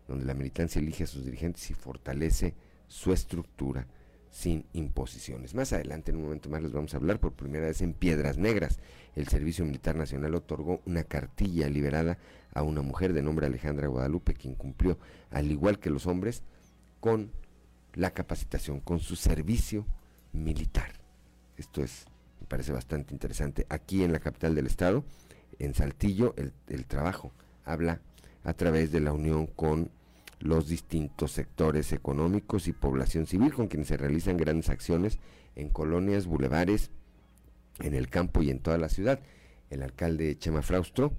[0.07, 2.55] donde la militancia elige a sus dirigentes y fortalece
[2.87, 3.87] su estructura
[4.31, 5.55] sin imposiciones.
[5.55, 8.37] Más adelante, en un momento más, les vamos a hablar por primera vez en Piedras
[8.37, 8.79] Negras.
[9.15, 12.17] El Servicio Militar Nacional otorgó una cartilla liberada
[12.53, 14.97] a una mujer de nombre Alejandra Guadalupe, quien cumplió,
[15.31, 16.43] al igual que los hombres,
[16.99, 17.31] con
[17.93, 19.85] la capacitación, con su servicio
[20.31, 20.98] militar.
[21.59, 22.05] Esto es,
[22.39, 23.65] me parece bastante interesante.
[23.69, 25.03] Aquí en la capital del estado,
[25.59, 27.33] en Saltillo, el, el trabajo
[27.65, 27.99] habla
[28.45, 29.91] a través de la unión con
[30.39, 35.19] los distintos sectores económicos y población civil con quienes se realizan grandes acciones
[35.55, 36.91] en colonias, bulevares,
[37.79, 39.19] en el campo y en toda la ciudad.
[39.69, 41.11] El alcalde Chema Fraustro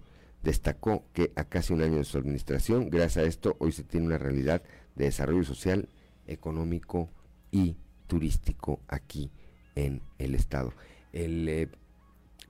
[0.43, 4.07] destacó que a casi un año de su administración, gracias a esto, hoy se tiene
[4.07, 4.63] una realidad
[4.95, 5.91] de desarrollo social,
[6.27, 7.11] económico
[7.51, 7.77] y
[8.07, 9.31] turístico aquí
[9.75, 10.73] en el estado.
[11.13, 11.69] El eh,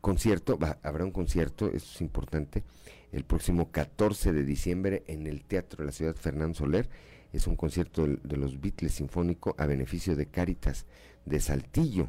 [0.01, 2.65] concierto, habrá un concierto, eso es importante,
[3.13, 6.89] el próximo 14 de diciembre en el Teatro de la Ciudad Fernán Soler.
[7.33, 10.87] Es un concierto de, los Beatles Sinfónico a beneficio de Cáritas
[11.25, 12.09] de Saltillo.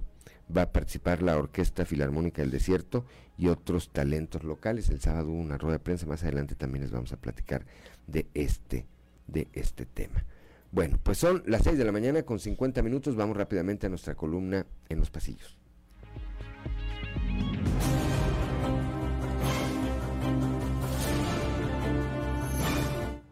[0.55, 3.05] Va a participar la Orquesta Filarmónica del Desierto
[3.38, 4.89] y otros talentos locales.
[4.89, 7.66] El sábado hubo una rueda de prensa, más adelante también les vamos a platicar
[8.07, 8.86] de este,
[9.28, 10.26] de este tema.
[10.72, 13.17] Bueno, pues son las 6 de la mañana con 50 minutos.
[13.17, 15.57] Vamos rápidamente a nuestra columna en los pasillos.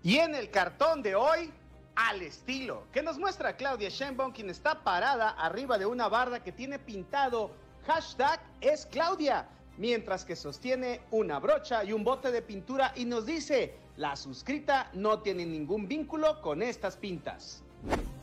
[0.04, 1.50] Y en el cartón de hoy,
[1.96, 6.52] al estilo, que nos muestra Claudia Sheinbaum, quien está parada arriba de una barda que
[6.52, 7.52] tiene pintado
[7.88, 13.26] hashtag es Claudia, mientras que sostiene una brocha y un bote de pintura y nos
[13.26, 17.64] dice, la suscrita no tiene ningún vínculo con estas pintas.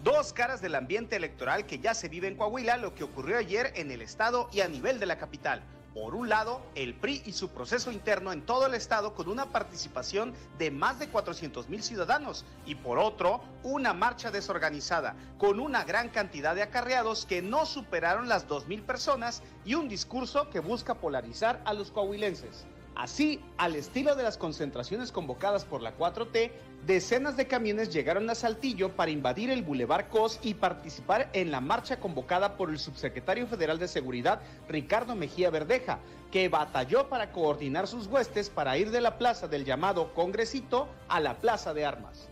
[0.03, 3.74] Dos caras del ambiente electoral que ya se vive en Coahuila, lo que ocurrió ayer
[3.77, 5.62] en el estado y a nivel de la capital.
[5.93, 9.53] Por un lado, el PRI y su proceso interno en todo el estado con una
[9.53, 15.85] participación de más de 400 mil ciudadanos y por otro, una marcha desorganizada con una
[15.85, 20.61] gran cantidad de acarreados que no superaron las 2 mil personas y un discurso que
[20.61, 22.64] busca polarizar a los coahuilenses.
[22.97, 26.51] Así, al estilo de las concentraciones convocadas por la 4T,
[26.87, 31.61] decenas de camiones llegaron a Saltillo para invadir el Boulevard Cos y participar en la
[31.61, 35.99] marcha convocada por el subsecretario federal de Seguridad, Ricardo Mejía Verdeja,
[36.31, 41.21] que batalló para coordinar sus huestes para ir de la plaza del llamado Congresito a
[41.21, 42.31] la Plaza de Armas.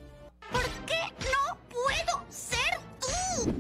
[0.50, 2.13] ¿Por qué no puedo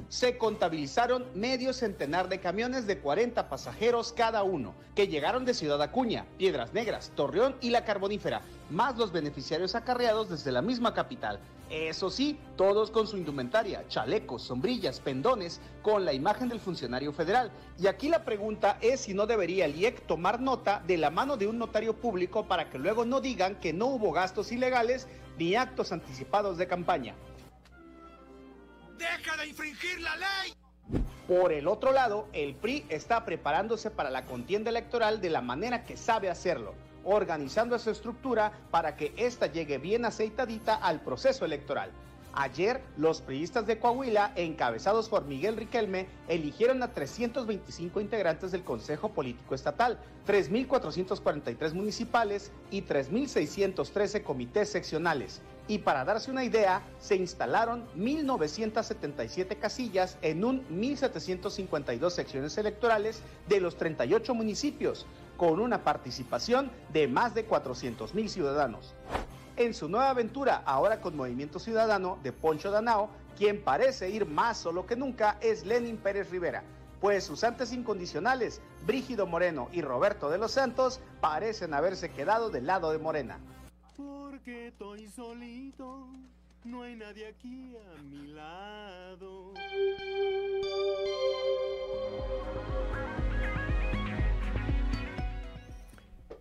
[0.08, 5.82] se contabilizaron medio centenar de camiones de 40 pasajeros cada uno, que llegaron de Ciudad
[5.82, 11.40] Acuña, Piedras Negras, Torreón y La Carbonífera, más los beneficiarios acarreados desde la misma capital.
[11.70, 17.50] Eso sí, todos con su indumentaria, chalecos, sombrillas, pendones, con la imagen del funcionario federal.
[17.78, 21.36] Y aquí la pregunta es si no debería el IEC tomar nota de la mano
[21.36, 25.08] de un notario público para que luego no digan que no hubo gastos ilegales
[25.38, 27.14] ni actos anticipados de campaña.
[28.98, 30.54] ¡Deja de infringir la ley!
[31.26, 35.84] Por el otro lado, el PRI está preparándose para la contienda electoral de la manera
[35.84, 41.90] que sabe hacerlo, organizando su estructura para que ésta llegue bien aceitadita al proceso electoral.
[42.36, 49.10] Ayer, los priistas de Coahuila, encabezados por Miguel Riquelme, eligieron a 325 integrantes del Consejo
[49.10, 55.42] Político Estatal, 3.443 municipales y 3.613 comités seccionales.
[55.66, 63.60] Y para darse una idea, se instalaron 1.977 casillas en un 1.752 secciones electorales de
[63.60, 65.06] los 38 municipios,
[65.36, 68.94] con una participación de más de 400.000 ciudadanos
[69.56, 74.58] en su nueva aventura, ahora con Movimiento Ciudadano de Poncho Danao, quien parece ir más
[74.58, 76.62] solo que nunca es Lenin Pérez Rivera.
[77.00, 82.66] pues sus antes incondicionales, Brígido Moreno y Roberto de los Santos, parecen haberse quedado del
[82.66, 83.38] lado de Morena.
[84.34, 86.08] Porque estoy solito,
[86.64, 89.54] no hay nadie aquí a mi lado.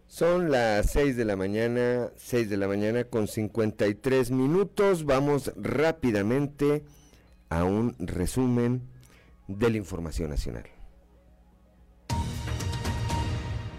[0.08, 5.06] Son las 6 de la mañana, 6 de la mañana con 53 minutos.
[5.06, 6.84] Vamos rápidamente
[7.50, 8.82] a un resumen
[9.48, 10.66] de la información nacional.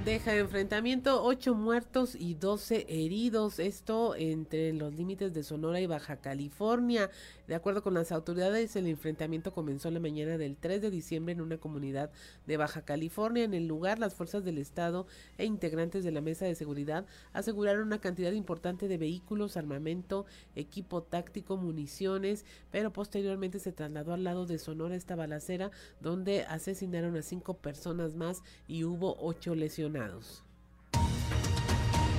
[0.05, 3.59] Deja enfrentamiento, 8 muertos y 12 heridos.
[3.59, 7.11] Esto entre los límites de Sonora y Baja California.
[7.47, 11.43] De acuerdo con las autoridades, el enfrentamiento comenzó la mañana del 3 de diciembre en
[11.43, 12.11] una comunidad
[12.47, 13.45] de Baja California.
[13.45, 17.87] En el lugar, las fuerzas del Estado e integrantes de la mesa de seguridad aseguraron
[17.87, 20.25] una cantidad importante de vehículos, armamento,
[20.55, 25.71] equipo táctico, municiones, pero posteriormente se trasladó al lado de Sonora esta balacera
[26.01, 30.44] donde asesinaron a cinco personas más y hubo ocho lesionados.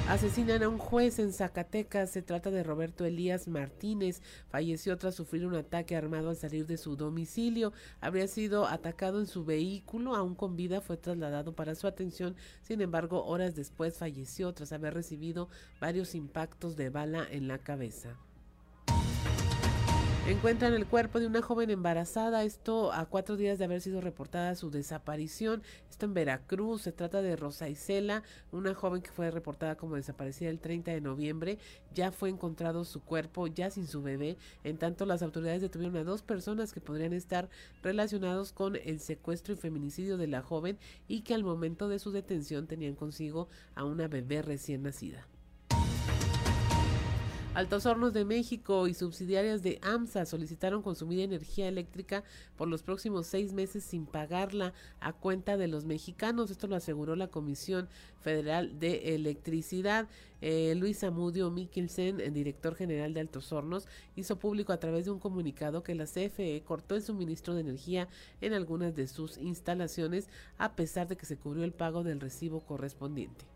[0.07, 2.11] Asesinan a un juez en Zacatecas.
[2.11, 4.21] Se trata de Roberto Elías Martínez.
[4.49, 7.73] Falleció tras sufrir un ataque armado al salir de su domicilio.
[8.01, 10.15] Habría sido atacado en su vehículo.
[10.15, 12.35] Aún con vida fue trasladado para su atención.
[12.61, 15.49] Sin embargo, horas después falleció tras haber recibido
[15.81, 18.15] varios impactos de bala en la cabeza.
[20.27, 24.55] Encuentran el cuerpo de una joven embarazada, esto a cuatro días de haber sido reportada
[24.55, 29.75] su desaparición, esto en Veracruz, se trata de Rosa Isela, una joven que fue reportada
[29.75, 31.59] como desaparecida el 30 de noviembre,
[31.93, 36.03] ya fue encontrado su cuerpo ya sin su bebé, en tanto las autoridades detuvieron a
[36.03, 37.47] dos personas que podrían estar
[37.83, 42.09] relacionados con el secuestro y feminicidio de la joven y que al momento de su
[42.09, 45.27] detención tenían consigo a una bebé recién nacida.
[47.55, 52.25] Altos Hornos de México y subsidiarias de AMSA solicitaron consumir energía eléctrica
[52.57, 56.51] por los próximos seis meses sin pagarla a cuenta de los mexicanos.
[56.51, 57.87] Esto lo aseguró la Comisión
[58.19, 60.09] Federal de Electricidad.
[60.41, 63.87] Eh, Luis Amudio Mikkelsen, el director general de Altos Hornos,
[64.17, 68.09] hizo público a través de un comunicado que la CFE cortó el suministro de energía
[68.41, 70.27] en algunas de sus instalaciones
[70.57, 73.54] a pesar de que se cubrió el pago del recibo correspondiente.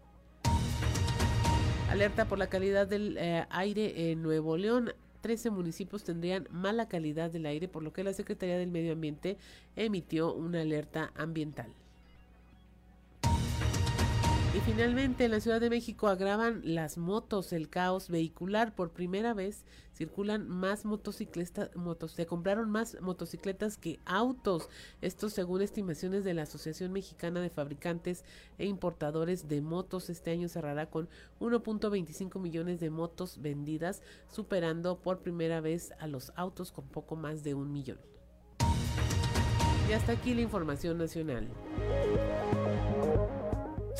[1.90, 4.94] Alerta por la calidad del eh, aire en Nuevo León.
[5.22, 9.38] 13 municipios tendrían mala calidad del aire, por lo que la Secretaría del Medio Ambiente
[9.76, 11.74] emitió una alerta ambiental.
[14.60, 18.76] Y finalmente en la Ciudad de México agravan las motos, el caos vehicular.
[18.76, 24.68] Por primera vez circulan más motocicletas, motos, se compraron más motocicletas que autos.
[25.02, 28.26] Esto según estimaciones de la Asociación Mexicana de Fabricantes
[28.58, 30.10] e Importadores de Motos.
[30.10, 31.08] Este año cerrará con
[31.40, 37.46] 1.25 millones de motos vendidas, superando por primera vez a los autos con poco más
[37.46, 38.00] de un millón.
[39.90, 41.48] Y hasta aquí la información nacional.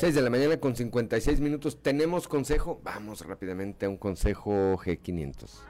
[0.00, 1.82] 6 de la mañana con 56 minutos.
[1.82, 2.80] ¿Tenemos consejo?
[2.82, 5.60] Vamos rápidamente a un consejo G500.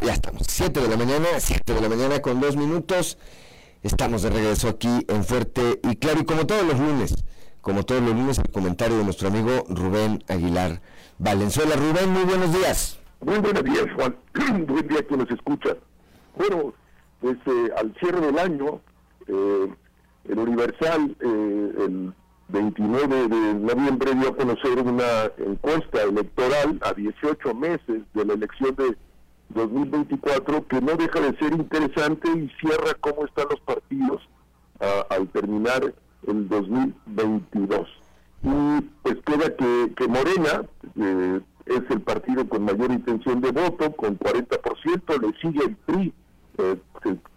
[0.00, 0.42] Ya estamos.
[0.48, 3.18] 7 de la mañana, 7 de la mañana con 2 minutos.
[3.84, 6.22] Estamos de regreso aquí en Fuerte y Claro.
[6.22, 7.14] Y como todos los lunes,
[7.60, 10.82] como todos los lunes, el comentario de nuestro amigo Rubén Aguilar
[11.18, 11.76] Valenzuela.
[11.76, 12.98] Rubén, muy buenos días.
[13.20, 14.16] Muy buenos días, Juan.
[14.66, 15.76] Buen día que nos escucha.
[16.36, 16.74] Bueno,
[17.20, 18.80] pues eh, al cierre del año,
[19.28, 19.68] eh,
[20.30, 22.12] el Universal eh, el
[22.48, 28.74] 29 de noviembre dio a conocer una encuesta electoral a 18 meses de la elección
[28.76, 28.96] de
[29.50, 34.22] 2024 que no deja de ser interesante y cierra cómo están los partidos
[35.10, 35.92] al terminar
[36.26, 37.88] el 2022.
[38.42, 40.64] Y pues queda que, que Morena
[40.96, 46.14] eh, es el partido con mayor intención de voto, con 40%, le sigue el PRI,
[46.58, 46.76] eh,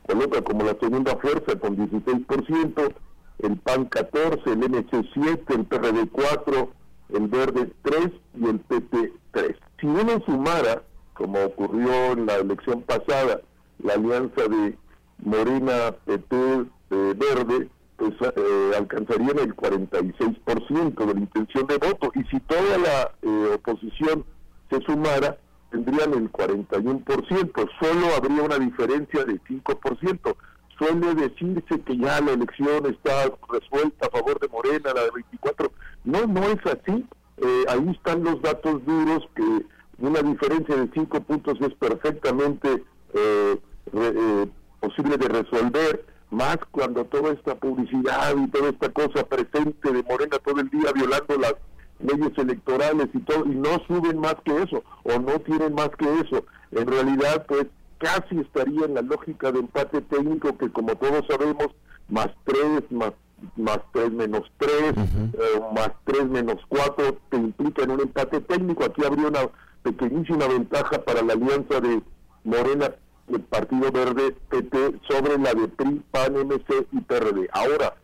[0.08, 2.94] coloca como la segunda fuerza con 16%,
[3.40, 6.70] el PAN 14, el MC 7, el PRD 4,
[7.14, 9.58] el Verde 3 y el PP 3.
[9.80, 10.84] Si uno sumara,
[11.14, 13.42] como ocurrió en la elección pasada,
[13.80, 14.78] la alianza de
[15.20, 22.12] Morena, PP, eh, Verde, pues eh, alcanzarían el 46% de la intención de voto.
[22.16, 24.26] Y si toda la eh, oposición
[24.70, 25.38] se sumara,
[25.74, 30.36] tendrían el 41%, solo habría una diferencia de 5%.
[30.78, 35.72] Suele decirse que ya la elección está resuelta a favor de Morena, la de 24.
[36.04, 37.06] No, no es así.
[37.38, 39.66] Eh, ahí están los datos duros que
[39.98, 43.60] una diferencia de 5 puntos es perfectamente eh,
[43.94, 44.48] eh,
[44.80, 50.38] posible de resolver, más cuando toda esta publicidad y toda esta cosa presente de Morena
[50.44, 51.56] todo el día violando las
[52.04, 56.06] leyes electorales y todo, y no suben más que eso, o no tienen más que
[56.20, 56.46] eso.
[56.72, 57.66] En realidad, pues,
[57.98, 61.68] casi estaría en la lógica de empate técnico que como todos sabemos,
[62.10, 63.14] más tres, más
[63.56, 68.86] más 3 menos 3, eh, más 3 menos 4, te implica en un empate técnico.
[68.86, 69.50] Aquí habría una
[69.82, 72.02] pequeñísima ventaja para la alianza de
[72.44, 72.92] Morena,
[73.28, 77.50] el Partido Verde, PT, sobre la de PRI, PAN, MC y PRD.
[77.52, 77.96] Ahora,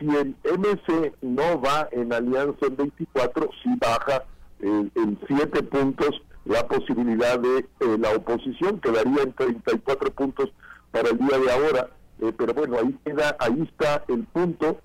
[0.00, 4.24] si el MC no va en alianza en 24, si baja
[4.60, 10.50] eh, en 7 puntos la posibilidad de eh, la oposición, quedaría en 34 puntos
[10.90, 11.90] para el día de ahora
[12.20, 14.78] eh, pero bueno, ahí queda, ahí está el punto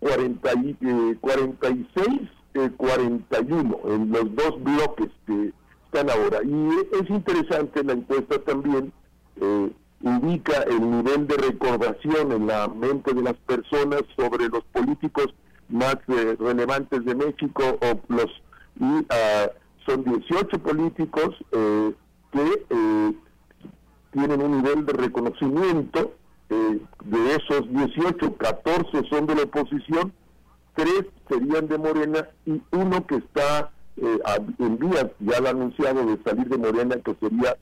[0.00, 0.50] 40
[0.80, 2.06] y, 46,
[2.54, 5.52] eh, 41 eh, en los dos bloques que
[5.86, 6.40] están ahora.
[6.44, 6.68] Y
[7.00, 8.92] es interesante la encuesta también,
[9.40, 9.70] eh,
[10.00, 15.34] indica el nivel de recordación en la mente de las personas sobre los políticos
[15.68, 18.30] más relevantes de México o los
[18.78, 19.50] y ah,
[19.86, 22.66] son 18 políticos que
[24.12, 26.12] tienen un nivel de reconocimiento
[26.48, 30.12] eh, de esos 18, 14 son de la oposición,
[30.74, 34.18] tres serían de Morena y uno que está eh,
[34.58, 37.56] en vías, ya lo anunciado, de salir de Morena, que sería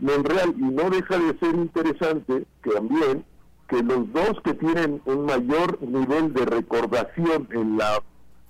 [0.00, 0.54] Monreal.
[0.56, 3.24] Y no deja de ser interesante que también
[3.68, 8.00] que los dos que tienen un mayor nivel de recordación en las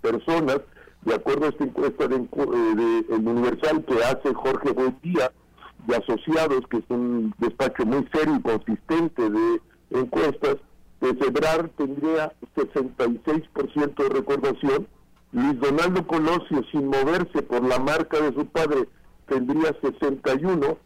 [0.01, 0.61] personas,
[1.03, 5.30] de acuerdo a esta encuesta de, eh, de, Universal que hace Jorge Buendía,
[5.86, 10.57] de asociados, que es un despacho muy serio y consistente de encuestas,
[11.01, 14.86] de Cebrar tendría 66% de recordación,
[15.32, 18.88] Luis Donaldo Colosio, sin moverse por la marca de su padre,
[19.26, 20.76] tendría 61,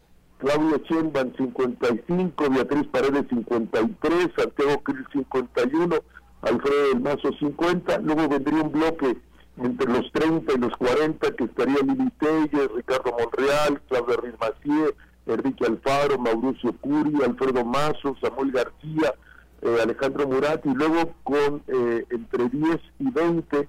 [0.45, 5.95] Claudia Sheinbaum 55, Beatriz Paredes 53, Santiago Krill 51,
[6.43, 9.17] Alfredo del Mazo 50, luego vendría un bloque
[9.57, 14.95] entre los 30 y los 40 que estaría Lili Telles, Ricardo Monreal, Claudia Ruiz Macié,
[15.25, 19.15] Enrique Alfaro, Mauricio Curi, Alfredo Mazo, Samuel García,
[19.63, 23.67] eh, Alejandro Murat, y luego con eh, entre 10 y 20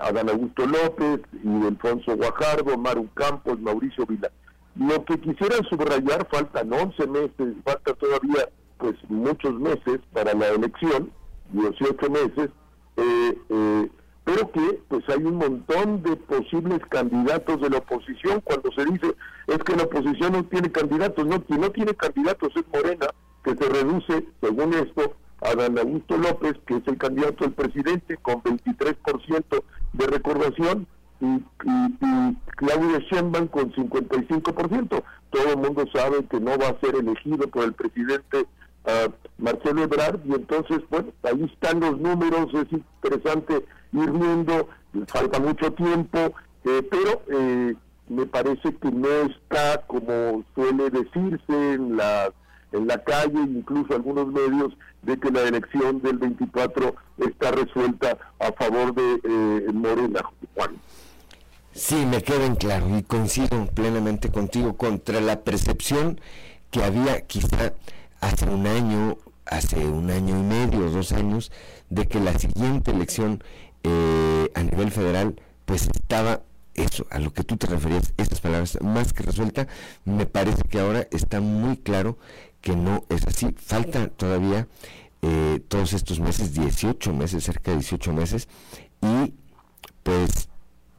[0.00, 4.32] a, Dan Augusto López y Alfonso Guajardo, Maru Campos, Mauricio Vila.
[4.76, 8.48] Lo que quisiera subrayar, faltan 11 meses, falta todavía
[8.78, 11.10] pues muchos meses para la elección,
[11.52, 12.50] 18 meses,
[12.96, 13.90] eh, eh
[14.24, 18.40] pero que pues hay un montón de posibles candidatos de la oposición.
[18.40, 19.14] Cuando se dice
[19.46, 23.08] es que la oposición no tiene candidatos, no, quien no tiene candidatos es Morena,
[23.44, 28.16] que se reduce, según esto, a Dan Augusto López, que es el candidato del presidente
[28.16, 29.62] con 23%
[29.92, 30.86] de recordación,
[31.24, 35.02] y, y, Claudia Sheinbaum con 55%.
[35.30, 38.46] Todo el mundo sabe que no va a ser elegido por el presidente
[38.84, 44.68] uh, Marcelo Ebrard, y entonces, bueno, ahí están los números, es interesante ir viendo,
[45.08, 46.18] falta mucho tiempo,
[46.64, 47.74] eh, pero eh,
[48.08, 52.32] me parece que no está como suele decirse en la
[52.74, 58.52] en la calle, incluso algunos medios, de que la elección del 24 está resuelta a
[58.52, 60.22] favor de eh, Morena,
[60.54, 60.72] Juan.
[61.74, 66.20] Sí, me queda en claro y coincido plenamente contigo contra la percepción
[66.70, 67.72] que había quizá
[68.20, 71.50] hace un año, hace un año y medio, dos años,
[71.90, 73.42] de que la siguiente elección
[73.82, 76.42] eh, a nivel federal, pues estaba
[76.74, 79.66] eso, a lo que tú te referías, estas palabras, más que resuelta,
[80.04, 82.18] me parece que ahora está muy claro
[82.60, 83.52] que no es así.
[83.58, 84.68] Faltan todavía
[85.22, 88.48] eh, todos estos meses, 18 meses, cerca de 18 meses,
[89.02, 89.34] y
[90.04, 90.48] pues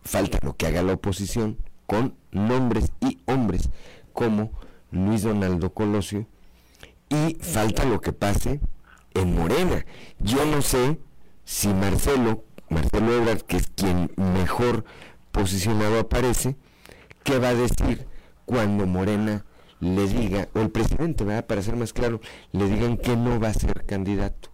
[0.05, 3.69] falta lo que haga la oposición con nombres y hombres
[4.13, 4.51] como
[4.91, 6.25] Luis Donaldo Colosio,
[7.09, 8.61] y falta lo que pase
[9.13, 9.85] en Morena.
[10.19, 10.97] Yo no sé
[11.43, 14.85] si Marcelo Marcelo Ebrard, que es quien mejor
[15.31, 16.55] posicionado aparece,
[17.23, 18.07] ¿qué va a decir
[18.45, 19.45] cuando Morena
[19.79, 21.45] le diga, o el presidente, ¿verdad?
[21.45, 24.49] para ser más claro, le digan que no va a ser candidato?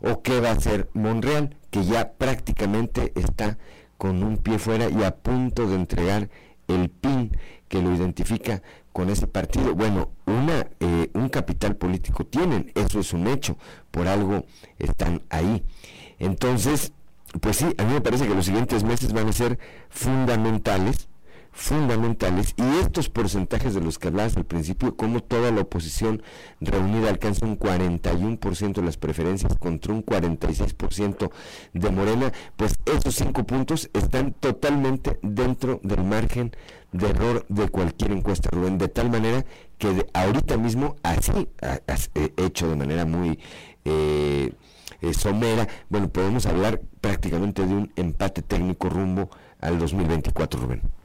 [0.00, 3.58] ¿O qué va a hacer Monreal, que ya prácticamente está
[4.02, 6.28] con un pie fuera y a punto de entregar
[6.66, 7.36] el PIN
[7.68, 8.60] que lo identifica
[8.92, 9.76] con ese partido.
[9.76, 13.56] Bueno, una, eh, un capital político tienen, eso es un hecho,
[13.92, 14.44] por algo
[14.80, 15.62] están ahí.
[16.18, 16.92] Entonces,
[17.40, 21.08] pues sí, a mí me parece que los siguientes meses van a ser fundamentales,
[21.52, 26.22] fundamentales, y estos porcentajes de los que hablabas al principio, como toda la oposición
[26.60, 31.30] reunida alcanza un 41% de las preferencias contra un 46%
[31.74, 36.52] de Morena, pues esos cinco puntos están totalmente dentro del margen
[36.92, 39.44] de error de cualquier encuesta, Rubén, de tal manera
[39.78, 43.38] que ahorita mismo, así, eh, hecho de manera muy...
[43.84, 44.52] Eh,
[45.02, 49.30] eh, somera, bueno, podemos hablar prácticamente de un empate técnico rumbo
[49.60, 51.01] al 2024, Rubén.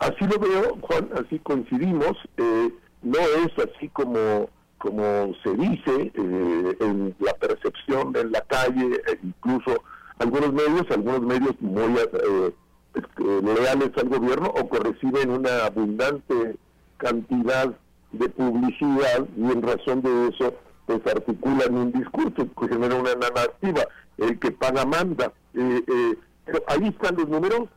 [0.00, 2.16] Así lo veo, Juan, así coincidimos.
[2.36, 2.70] Eh,
[3.02, 9.18] no es así como, como se dice eh, en la percepción en la calle, e
[9.22, 9.82] incluso
[10.18, 12.52] algunos medios, algunos medios muy eh,
[12.94, 16.56] este, leales al gobierno o que reciben una abundante
[16.96, 17.74] cantidad
[18.12, 20.54] de publicidad y en razón de eso
[20.86, 23.82] pues articulan un discurso que genera una narrativa,
[24.18, 25.32] el que paga manda.
[25.54, 27.68] Eh, eh, pero ahí están los números,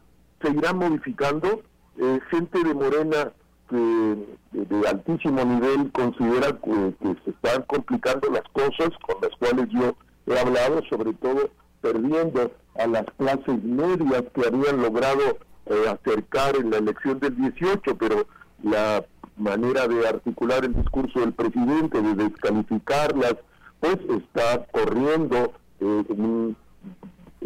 [0.41, 1.61] seguirán modificando.
[1.97, 3.31] Eh, gente de Morena
[3.69, 4.17] que
[4.51, 9.95] de, altísimo nivel considera que, se están complicando las cosas con las cuales yo
[10.27, 11.49] he hablado, sobre todo
[11.81, 15.37] perdiendo a las clases medias que habían logrado
[15.89, 18.27] acercar en la elección del 18, pero
[18.63, 19.05] la
[19.37, 23.35] manera de articular el discurso del presidente, de descalificarlas,
[23.79, 26.03] pues está corriendo eh,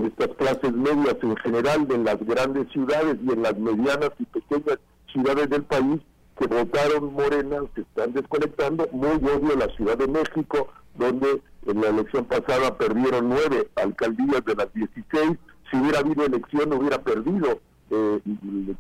[0.06, 4.80] estas clases medias en general de las grandes ciudades y en las medianas y pequeñas
[5.12, 6.02] ciudades del país
[6.38, 11.90] que votaron Morena, se están desconectando, muy obvio la Ciudad de México, donde en la
[11.90, 15.38] elección pasada perdieron nueve alcaldías de las 16,
[15.70, 18.20] si hubiera habido elección hubiera perdido eh,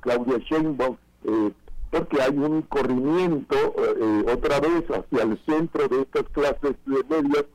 [0.01, 1.51] Claudia Sheinbaum, eh,
[1.89, 7.45] porque hay un corrimiento eh, otra vez hacia el centro de estas clases medias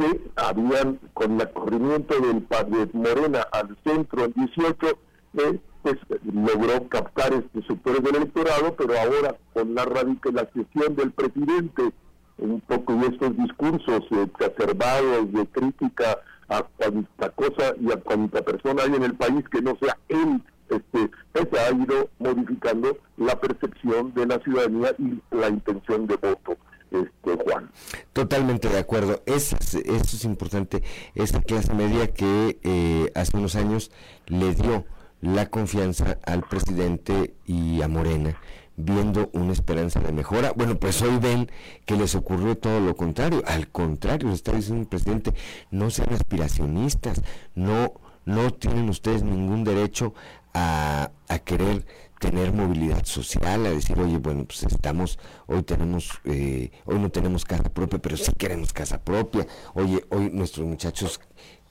[0.00, 4.98] que habían con el corrimiento del de Morena al centro en 18
[5.34, 11.92] eh, pues logró captar este sector del electorado pero ahora con la radicalización del presidente
[12.38, 18.82] un poco de estos discursos exacerbados de crítica a cuanta cosa y a cuanta persona
[18.84, 24.14] hay en el país que no sea él este, se ha ido modificando la percepción
[24.14, 26.56] de la ciudadanía y la intención de voto.
[26.90, 27.70] Este, Juan.
[28.12, 29.22] Totalmente de acuerdo.
[29.26, 30.82] eso es importante.
[31.14, 33.90] Esa clase media que eh, hace unos años
[34.26, 34.84] le dio
[35.20, 38.40] la confianza al presidente y a Morena,
[38.76, 40.52] viendo una esperanza de mejora.
[40.56, 41.50] Bueno, pues hoy ven
[41.84, 43.42] que les ocurrió todo lo contrario.
[43.46, 45.34] Al contrario, está diciendo el presidente,
[45.70, 47.22] no sean aspiracionistas,
[47.54, 47.92] no,
[48.24, 50.14] no tienen ustedes ningún derecho
[50.54, 51.10] a,
[51.44, 51.86] querer
[52.20, 57.46] tener movilidad social, a decir, oye, bueno, pues estamos, hoy tenemos, eh, hoy no tenemos
[57.46, 59.46] casa propia, pero sí queremos casa propia.
[59.74, 61.18] Oye, hoy nuestros muchachos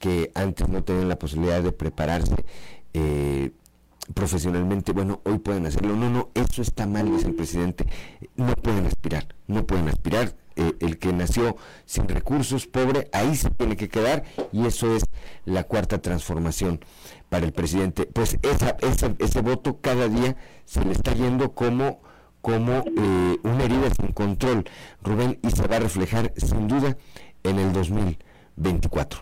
[0.00, 2.34] que antes no tenían la posibilidad de prepararse
[2.92, 3.52] eh,
[4.12, 5.94] profesionalmente, bueno, hoy pueden hacerlo.
[5.94, 7.86] No, no, eso está mal, dice el presidente.
[8.34, 10.34] No pueden aspirar, no pueden aspirar.
[10.56, 15.04] Eh, el que nació sin recursos, pobre, ahí se tiene que quedar y eso es
[15.44, 16.80] la cuarta transformación
[17.30, 18.06] para el presidente.
[18.12, 18.76] Pues esa,
[19.18, 22.02] ese voto cada día se le está yendo como,
[22.42, 24.64] como eh, una herida sin control,
[25.02, 26.98] Rubén, y se va a reflejar sin duda
[27.44, 29.20] en el 2024.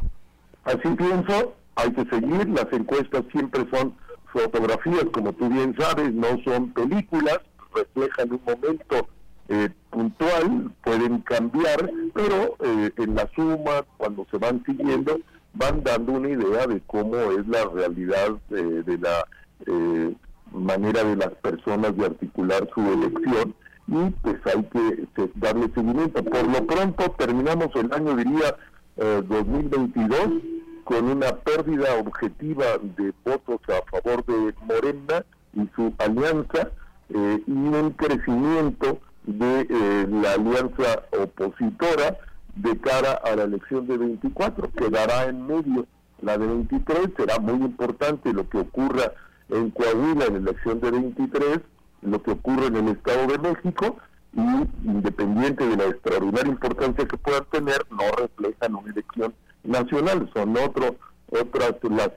[0.64, 3.94] Así pienso, hay que seguir, las encuestas siempre son
[4.32, 7.38] fotografías, como tú bien sabes, no son películas,
[7.74, 9.08] reflejan un momento
[9.48, 15.18] eh, puntual, pueden cambiar, pero eh, en la suma, cuando se van siguiendo,
[15.58, 19.26] van dando una idea de cómo es la realidad eh, de la
[19.66, 20.14] eh,
[20.52, 23.54] manera de las personas de articular su elección
[23.88, 26.22] y pues hay que darle seguimiento.
[26.22, 28.56] Por lo pronto terminamos el año, diría,
[28.96, 32.64] 2022 eh, con una pérdida objetiva
[32.96, 36.70] de votos a favor de Morena y su alianza
[37.10, 42.18] y un crecimiento de la alianza opositora
[42.58, 44.70] de cara a la elección de 24.
[44.72, 45.86] Quedará en medio
[46.20, 49.12] la de 23, será muy importante lo que ocurra
[49.48, 51.60] en Coahuila en la elección de 23,
[52.02, 53.96] lo que ocurre en el Estado de México,
[54.34, 54.40] y
[54.88, 59.34] independiente de la extraordinaria importancia que puedan tener, no reflejan una elección
[59.64, 60.96] nacional, son otro,
[61.30, 62.10] otras las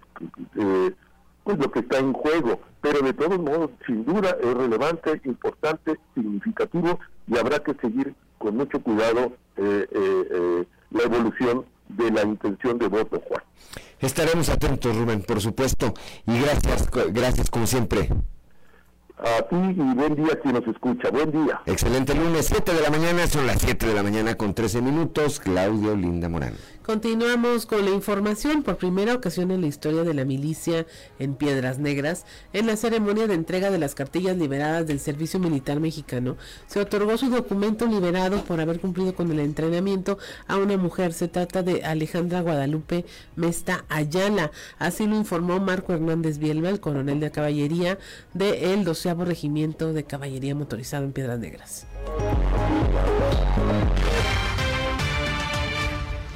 [0.56, 0.94] eh,
[1.44, 6.00] pues lo que está en juego, pero de todos modos, sin duda es relevante, importante,
[6.14, 12.24] significativo y habrá que seguir con mucho cuidado eh, eh, eh, la evolución de la
[12.24, 13.44] intención de voto, Juan.
[14.00, 15.94] Estaremos atentos, Rubén, por supuesto,
[16.26, 18.10] y gracias, gracias como siempre.
[19.18, 21.10] A ti y buen día quien nos escucha.
[21.12, 21.62] Buen día.
[21.66, 25.40] Excelente lunes, 7 de la mañana, son las 7 de la mañana con 13 minutos.
[25.40, 26.54] Claudio Linda Morán.
[26.84, 28.64] Continuamos con la información.
[28.64, 30.88] Por primera ocasión en la historia de la milicia
[31.20, 35.80] en Piedras Negras, en la ceremonia de entrega de las cartillas liberadas del Servicio Militar
[35.80, 41.14] Mexicano, se otorgó su documento liberado por haber cumplido con el entrenamiento a una mujer.
[41.14, 43.06] Se trata de Alejandra Guadalupe
[43.36, 44.52] Mesta Ayala.
[44.80, 48.00] Así lo informó Marco Hernández Bielba, el coronel de caballería
[48.34, 51.88] del 12 Regimiento de Caballería Motorizado en Piedras Negras.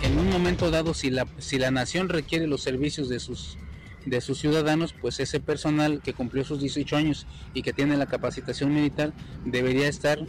[0.03, 3.57] En un momento dado, si la, si la nación requiere los servicios de sus,
[4.05, 8.05] de sus ciudadanos, pues ese personal que cumplió sus 18 años y que tiene la
[8.05, 9.13] capacitación militar
[9.45, 10.19] debería estar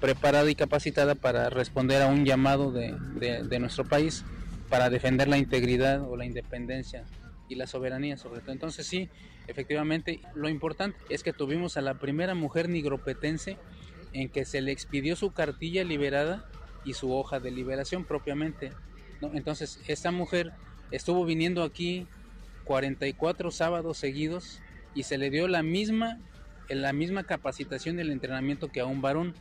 [0.00, 4.24] preparada y capacitada para responder a un llamado de, de, nuestro país
[4.68, 7.04] para defender la integridad o la independencia
[7.48, 8.52] y la soberanía sobre todo.
[8.52, 9.08] Entonces sí,
[9.46, 13.58] efectivamente, lo importante es que tuvimos a la primera mujer nigropetense
[14.12, 16.48] en que se le expidió su cartilla liberada
[16.84, 18.72] y su hoja de liberación propiamente.
[19.20, 20.52] Entonces, esta mujer
[20.90, 22.06] estuvo viniendo aquí
[22.64, 24.60] 44 sábados seguidos
[24.94, 26.18] y se le dio la misma,
[26.68, 29.34] la misma capacitación y el entrenamiento que a un varón.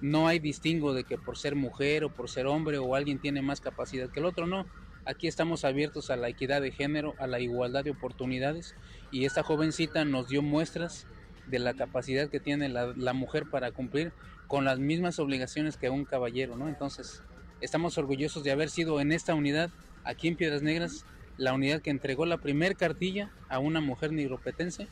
[0.00, 3.42] No hay distingo de que por ser mujer o por ser hombre o alguien tiene
[3.42, 4.66] más capacidad que el otro, no.
[5.10, 8.76] Aquí estamos abiertos a la equidad de género, a la igualdad de oportunidades
[9.10, 11.08] y esta jovencita nos dio muestras
[11.48, 14.12] de la capacidad que tiene la, mujer para cumplir
[14.46, 16.68] con las mismas obligaciones que un caballero, ¿no?
[16.68, 17.24] Entonces,
[17.60, 19.70] estamos orgullosos de haber sido en esta unidad,
[20.04, 21.04] aquí en Piedras Negras,
[21.38, 24.86] la unidad que entregó la primer cartilla a una mujer nigropetense,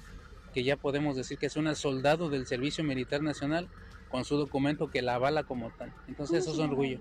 [0.53, 3.69] que ya podemos decir que es una soldado del Servicio Militar Nacional
[4.09, 5.95] con su documento que la avala como tal.
[6.09, 6.99] Entonces, eso es un orgullo.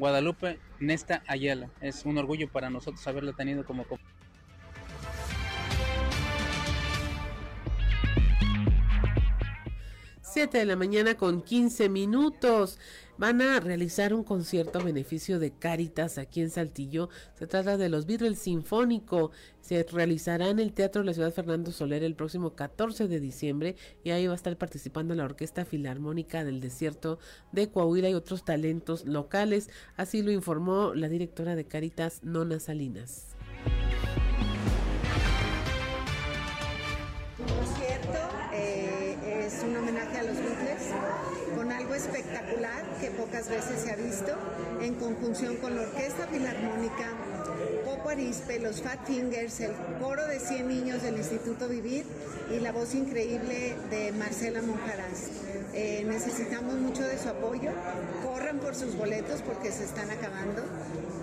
[0.00, 3.84] Guadalupe Nesta Ayala, es un orgullo para nosotros haberla tenido como
[10.22, 12.78] 7 de la mañana con 15 minutos.
[13.20, 17.10] Van a realizar un concierto a beneficio de Cáritas aquí en Saltillo.
[17.34, 19.30] Se trata de los Beatles Sinfónico.
[19.60, 23.76] Se realizará en el Teatro de la Ciudad Fernando Soler el próximo 14 de diciembre
[24.04, 27.18] y ahí va a estar participando la Orquesta Filarmónica del Desierto
[27.52, 29.68] de Coahuila y otros talentos locales.
[29.98, 33.36] Así lo informó la directora de Cáritas, Nona Salinas.
[42.00, 44.32] Espectacular que pocas veces se ha visto
[44.80, 47.12] en conjunción con la Orquesta Filarmónica,
[47.84, 52.06] Popo Arispe, los Fat Fingers, el coro de 100 niños del Instituto Vivir
[52.50, 55.28] y la voz increíble de Marcela Monjaraz.
[55.74, 57.70] Eh, necesitamos mucho de su apoyo,
[58.24, 60.62] corran por sus boletos porque se están acabando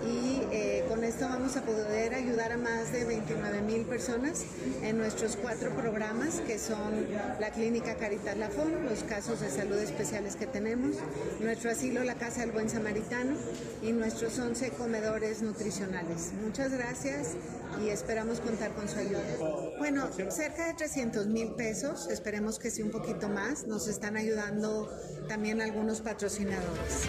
[0.08, 4.44] y eh, con esto vamos a poder ayudar a más de 29 mil personas
[4.82, 7.06] en nuestros cuatro programas que son
[7.38, 10.96] la Clínica Caritas Lafón, los casos de salud especiales que tenemos,
[11.40, 13.36] nuestro asilo La Casa del Buen Samaritano
[13.82, 16.32] y nuestros 11 comedores nutricionales.
[16.42, 17.36] Muchas gracias
[17.84, 19.22] y esperamos contar con su ayuda.
[19.78, 24.90] Bueno, cerca de 300 mil pesos, esperemos que sí un poquito más, nos están ayudando
[25.28, 27.08] también algunos patrocinadores.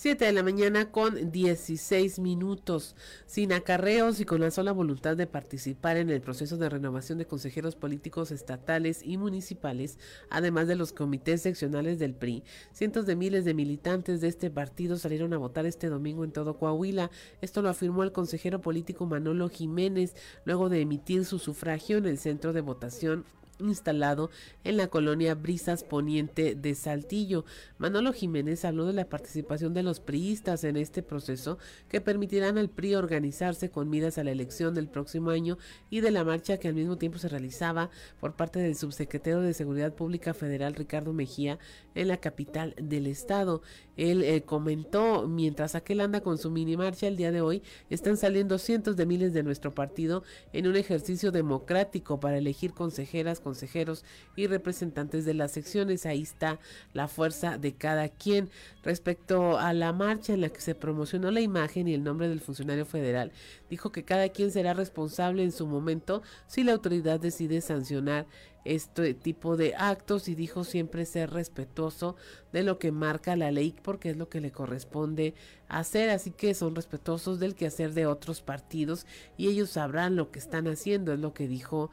[0.00, 2.96] 7 de la mañana con 16 minutos,
[3.26, 7.26] sin acarreos y con la sola voluntad de participar en el proceso de renovación de
[7.26, 9.98] consejeros políticos estatales y municipales,
[10.30, 12.44] además de los comités seccionales del PRI.
[12.72, 16.56] Cientos de miles de militantes de este partido salieron a votar este domingo en todo
[16.56, 17.10] Coahuila.
[17.42, 20.14] Esto lo afirmó el consejero político Manolo Jiménez
[20.46, 23.26] luego de emitir su sufragio en el centro de votación
[23.60, 24.30] instalado
[24.64, 27.44] en la colonia Brisas Poniente de Saltillo.
[27.78, 31.58] Manolo Jiménez habló de la participación de los priistas en este proceso
[31.88, 35.58] que permitirán al PRI organizarse con miras a la elección del próximo año
[35.90, 37.90] y de la marcha que al mismo tiempo se realizaba
[38.20, 41.58] por parte del subsecretario de Seguridad Pública Federal Ricardo Mejía
[41.94, 43.62] en la capital del estado.
[43.96, 48.16] Él eh, comentó, mientras aquel anda con su mini marcha el día de hoy, están
[48.16, 54.04] saliendo cientos de miles de nuestro partido en un ejercicio democrático para elegir consejeras, consejeros
[54.36, 56.06] y representantes de las secciones.
[56.06, 56.60] Ahí está
[56.92, 58.48] la fuerza de cada quien.
[58.84, 62.40] Respecto a la marcha en la que se promocionó la imagen y el nombre del
[62.40, 63.32] funcionario federal,
[63.68, 68.26] dijo que cada quien será responsable en su momento si la autoridad decide sancionar
[68.64, 72.16] este tipo de actos y dijo siempre ser respetuoso
[72.52, 75.34] de lo que marca la ley porque es lo que le corresponde
[75.68, 79.06] hacer, así que son respetuosos del quehacer de otros partidos
[79.38, 81.90] y ellos sabrán lo que están haciendo, es lo que dijo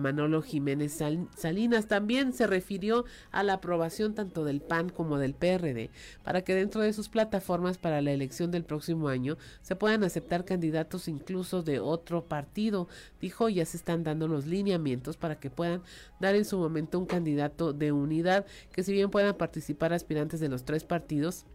[0.00, 1.02] Manolo Jiménez
[1.36, 1.86] Salinas.
[1.86, 5.90] También se refirió a la aprobación tanto del PAN como del PRD
[6.22, 10.44] para que dentro de sus plataformas para la elección del próximo año se puedan aceptar
[10.44, 12.88] candidatos incluso de otro partido.
[13.20, 15.82] Dijo, ya se están dando los lineamientos para que puedan
[16.20, 20.48] dar en su momento un candidato de unidad, que si bien puedan participar aspirantes de
[20.48, 21.46] los tres partidos,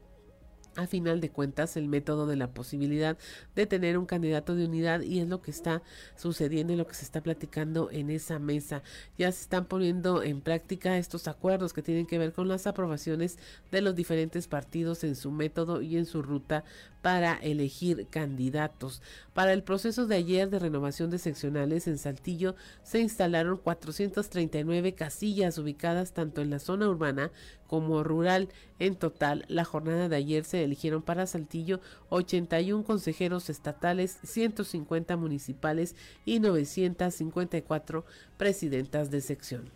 [0.75, 3.17] a final de cuentas el método de la posibilidad
[3.55, 5.81] de tener un candidato de unidad y es lo que está
[6.15, 8.83] sucediendo y lo que se está platicando en esa mesa.
[9.17, 13.37] Ya se están poniendo en práctica estos acuerdos que tienen que ver con las aprobaciones
[13.71, 16.63] de los diferentes partidos en su método y en su ruta
[17.05, 18.99] para elegir candidatos.
[19.35, 25.59] Para el proceso de ayer de renovación de seccionales en Saltillo se instalaron 439 casillas
[25.59, 27.31] ubicadas tanto en la zona urbana
[27.67, 28.49] como rural.
[28.79, 31.79] En total, la jornada de ayer se eligieron para Saltillo
[32.09, 35.95] 81 consejeros estatales, 150 municipales
[36.25, 38.03] y 954
[38.35, 39.69] presidentas de sección.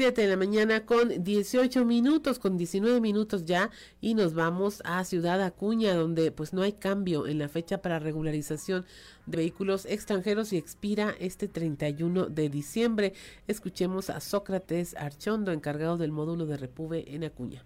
[0.00, 3.68] 7 de la mañana con 18 minutos, con 19 minutos ya,
[4.00, 7.98] y nos vamos a Ciudad Acuña, donde pues no hay cambio en la fecha para
[7.98, 8.86] regularización
[9.26, 13.12] de vehículos extranjeros y expira este 31 de diciembre.
[13.46, 17.62] Escuchemos a Sócrates Archondo, encargado del módulo de Repube en Acuña.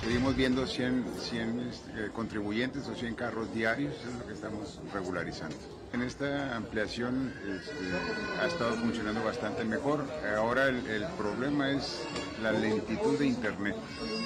[0.00, 4.80] Seguimos viendo 100, 100 este, contribuyentes o 100 carros diarios, eso es lo que estamos
[4.94, 5.54] regularizando.
[5.92, 7.74] En esta ampliación este,
[8.40, 10.06] ha estado funcionando bastante mejor.
[10.38, 12.00] Ahora el, el, problema es
[12.42, 13.76] la lentitud de Internet,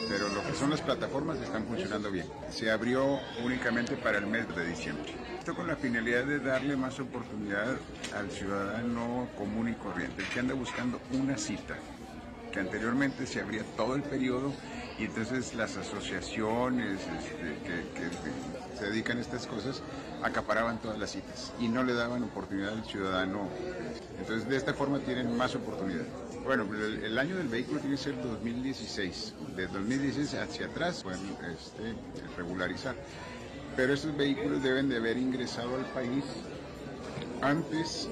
[0.09, 2.27] pero lo que son las plataformas están funcionando bien.
[2.51, 5.13] Se abrió únicamente para el mes de diciembre.
[5.41, 7.75] Esto con la finalidad de darle más oportunidad
[8.17, 11.75] al ciudadano común y corriente, que anda buscando una cita,
[12.53, 14.53] que anteriormente se abría todo el periodo
[14.99, 19.83] y entonces las asociaciones este, que, se dedican a estas cosas
[20.23, 23.49] acaparaban todas las citas y no le daban oportunidad al ciudadano.
[24.19, 26.05] Entonces de esta forma tienen más oportunidad.
[26.45, 29.35] Bueno, el, el año del vehículo tiene que ser 2016.
[29.57, 31.21] De 2016 hacia atrás pueden
[31.53, 31.95] este,
[32.37, 32.95] regularizar.
[33.77, 36.25] Pero estos vehículos deben de haber ingresado al país
[37.43, 38.09] antes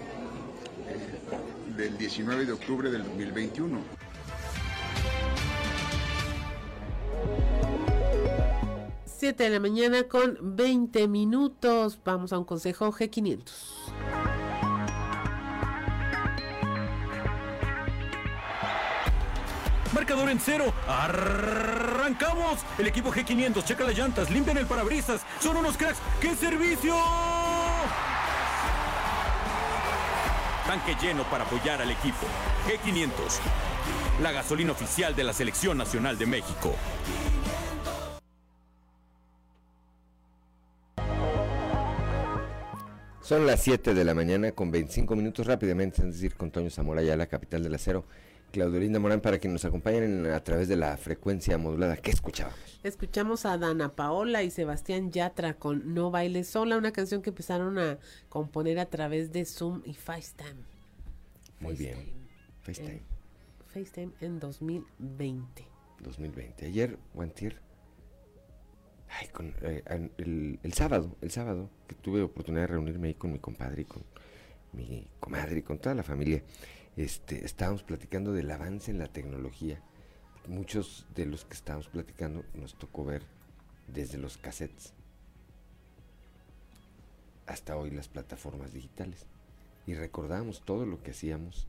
[0.89, 4.02] eh, del 19 de octubre del 2021.
[9.23, 11.97] 7 de la mañana con 20 minutos.
[12.05, 13.53] Vamos a un consejo G500.
[19.95, 20.75] Marcador en cero.
[20.89, 22.59] Arrancamos.
[22.79, 25.21] El equipo G500 checa las llantas, limpian el parabrisas.
[25.39, 26.01] Son unos cracks.
[26.21, 26.97] ¡Qué servicio!
[30.67, 32.27] Tanque lleno para apoyar al equipo.
[32.67, 33.13] G500.
[34.21, 36.75] La gasolina oficial de la Selección Nacional de México.
[43.33, 47.03] Son las 7 de la mañana con 25 minutos rápidamente, es decir, con Toño Zamora,
[47.03, 48.05] ya la capital del acero.
[48.51, 51.97] Claudio Linda Morán, para que nos acompañen a través de la frecuencia modulada.
[51.97, 52.59] ¿Qué escuchábamos?
[52.83, 57.79] Escuchamos a Dana Paola y Sebastián Yatra con No Bailes Sola, una canción que empezaron
[57.79, 60.61] a componer a través de Zoom y FaceTime.
[61.59, 62.13] Muy bien.
[62.61, 63.01] FaceTime.
[63.73, 65.67] FaceTime en 2020.
[66.01, 66.67] 2020.
[66.67, 67.63] Ayer, Wantier,
[69.19, 69.83] Ay, con, eh,
[70.17, 74.03] el, sábado, el sábado, que tuve oportunidad de reunirme ahí con mi compadre y con
[74.73, 76.43] mi comadre y con toda la familia,
[76.97, 79.81] este, estábamos platicando del avance en la tecnología.
[80.49, 83.23] Muchos de los que estábamos platicando nos tocó ver
[83.87, 84.95] desde los cassettes
[87.47, 89.27] hasta hoy las plataformas digitales.
[89.87, 91.67] Y recordamos todo lo que hacíamos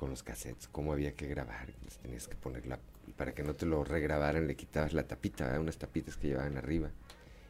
[0.00, 2.78] con los cassettes, cómo había que grabar, les tenías que poner la
[3.18, 6.90] para que no te lo regrabaran le quitabas la tapita, unas tapitas que llevaban arriba.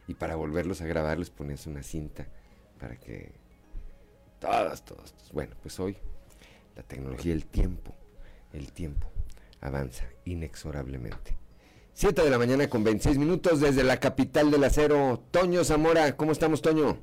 [0.08, 2.26] Y para volverlos a grabar les ponías una cinta
[2.80, 3.30] para que...
[4.40, 5.14] Todas, todas.
[5.32, 5.96] Bueno, pues hoy
[6.74, 7.94] la tecnología, el tiempo,
[8.52, 9.12] el tiempo
[9.60, 11.38] avanza inexorablemente.
[11.92, 15.22] 7 de la mañana con 26 minutos desde la capital del acero.
[15.30, 16.98] Toño Zamora, ¿cómo estamos, Toño?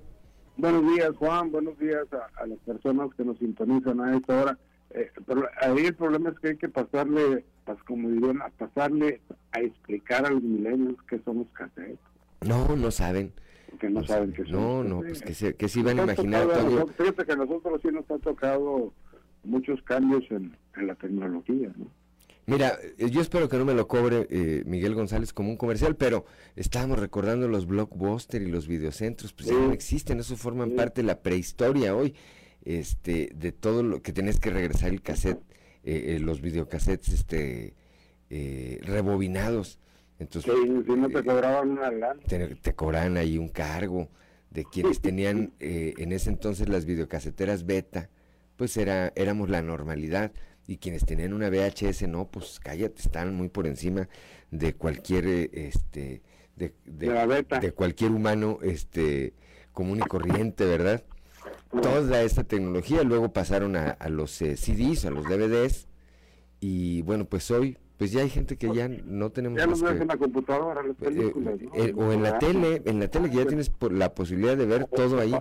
[0.58, 1.52] Buenos días, Juan.
[1.54, 4.60] Buenos días a las personas que nos sintonizan a esta hora.
[4.92, 9.22] Eh, pero ahí el problema es que hay que pasarle, pues como dirían, a pasarle
[9.52, 12.00] a explicar a los milenios qué son los cassettes.
[12.42, 13.34] No, no saben.
[13.80, 14.54] Que no, no saben qué son.
[14.54, 16.48] No, no, pues que se, que se iban a imaginar.
[16.48, 18.94] Nosotros, fíjate que a nosotros sí nos ha tocado
[19.44, 21.88] muchos cambios en, en la tecnología, ¿no?
[22.50, 26.24] Mira, yo espero que no me lo cobre eh, Miguel González como un comercial, pero
[26.56, 29.54] estábamos recordando los blockbuster y los videocentros, pues sí.
[29.54, 30.76] ya no existen, eso forman sí.
[30.78, 32.16] parte de la prehistoria hoy
[32.68, 35.40] este, de todo lo que tenés que regresar el cassette,
[35.86, 37.76] eh, eh, los videocassettes este,
[38.30, 39.80] eh, rebobinados.
[40.20, 42.20] Entonces, sí, si no te cobraban una lana.
[42.28, 44.10] Te, te, cobraban ahí un cargo
[44.50, 48.10] de quienes tenían en ese entonces las videocaseteras beta,
[48.58, 50.34] pues era, éramos la normalidad.
[50.70, 54.10] Y quienes tenían una VHS, no, pues cállate, estaban muy por encima
[54.52, 56.22] de cualquier, este,
[56.58, 59.34] de, de, de, de cualquier humano, este,
[59.72, 61.06] común y corriente, ¿verdad?
[61.70, 65.88] Toda esta tecnología, luego pasaron a, a los eh, CDs, a los DVDs,
[66.60, 69.60] y bueno, pues hoy, pues ya hay gente que ya no tenemos...
[69.60, 73.00] Ya no que, en la computadora las películas, eh, eh, o en la tele, en
[73.00, 75.36] la tele que ya tienes por la posibilidad de ver todo ahí,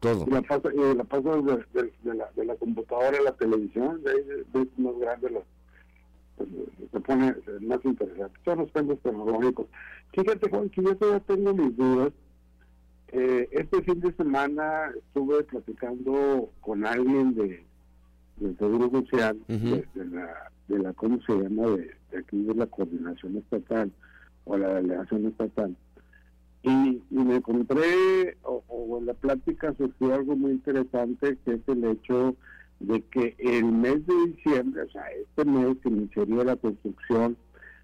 [0.00, 0.26] todo.
[0.26, 3.32] Y la paso, y la paso de, de, de, la, de la computadora a la
[3.32, 5.44] televisión, de ahí ves más grande los
[6.36, 6.48] pues,
[6.90, 8.40] se pone más interesante.
[8.44, 9.66] Son los cambios tecnológicos.
[10.12, 12.12] Fíjate, Juan, que yo todavía tengo mis dudas
[13.16, 17.64] Eh, este fin de semana estuve platicando con alguien de
[18.36, 21.68] del Seguro Social, de, la, de la, ¿cómo se llama?
[21.70, 23.92] De, aquí de la coordinación estatal
[24.44, 25.76] o la delegación estatal.
[26.62, 32.34] Y, me encontré, o, en la plática surgió algo muy interesante, que es el hecho
[32.80, 37.36] de que el mes de diciembre, o sea, este mes iniciaría la construcción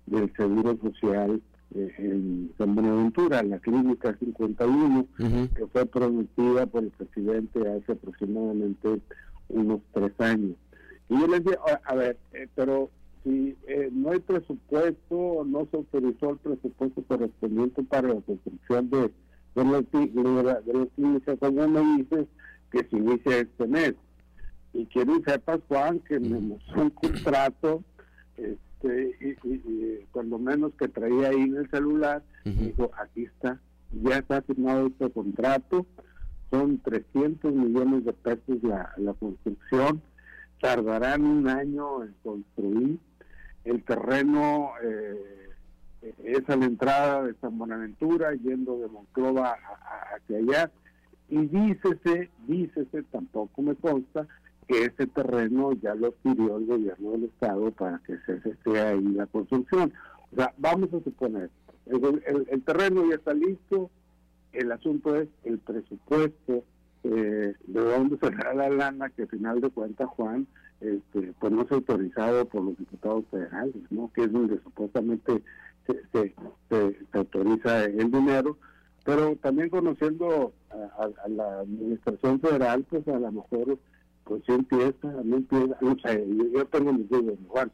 [0.07, 1.41] del Seguro Social
[1.75, 5.07] eh, en San Buenaventura, la Clínica 51,
[5.55, 9.01] que fue prometida por el presidente hace aproximadamente
[9.49, 10.57] unos tres años.
[11.09, 12.91] Y yo les dije, a, ver, eh, pero
[13.23, 19.13] si eh, no hay presupuesto, no se autorizó el presupuesto correspondiente para la construcción de,
[19.55, 22.27] de, la, de, la, clínica, como me dices
[22.73, 23.95] que se inicia este mes.
[24.73, 27.85] Y quiero que sepas, Juan, que me mostró un contrato
[28.37, 33.61] este, y, cuando menos que traía ahí en el celular, dijo, aquí está,
[33.93, 35.87] ya está firmado este contrato,
[36.51, 40.03] son 300 millones de pesos la, la construcción,
[40.61, 42.99] tardarán un año en construir,
[43.65, 45.51] el terreno eh,
[46.25, 49.57] es a la entrada de San Buenaventura, yendo de Monclova
[50.15, 50.71] hacia allá,
[51.29, 54.27] y dícese, dícese, tampoco me consta,
[54.71, 59.03] que ese terreno ya lo pidió el gobierno del estado para que se esté ahí
[59.03, 59.93] la construcción.
[60.33, 61.51] O sea, vamos a suponer,
[61.87, 63.91] el, terreno ya está listo,
[64.53, 66.63] el asunto es el presupuesto,
[67.03, 70.47] eh, de dónde saldrá la lana que al final de cuentas, Juan,
[70.81, 74.13] este, pues no es autorizado por los diputados federales, ¿no?
[74.15, 75.43] Que es donde supuestamente
[75.87, 76.33] se,
[76.69, 78.57] se, autoriza el dinero,
[79.05, 83.79] pero también conociendo a, la administración federal, pues a lo mejor
[84.31, 86.25] pues sí empieza, no empieza, no sé,
[86.55, 87.73] yo, tengo mis dudas, Juan.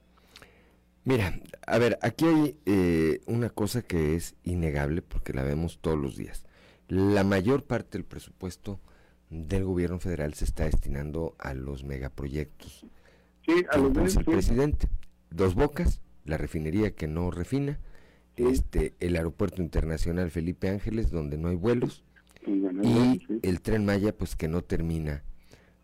[1.04, 5.98] Mira, a ver, aquí hay eh, una cosa que es innegable porque la vemos todos
[5.98, 6.46] los días.
[6.88, 8.80] La mayor parte del presupuesto
[9.28, 12.86] del gobierno federal se está destinando a los megaproyectos.
[13.44, 14.88] Sí, a los el presidente.
[15.28, 17.78] Dos Bocas, la refinería que no refina,
[18.36, 22.02] este, el aeropuerto internacional Felipe Ángeles donde no hay vuelos
[22.46, 25.22] y el tren Maya pues que no termina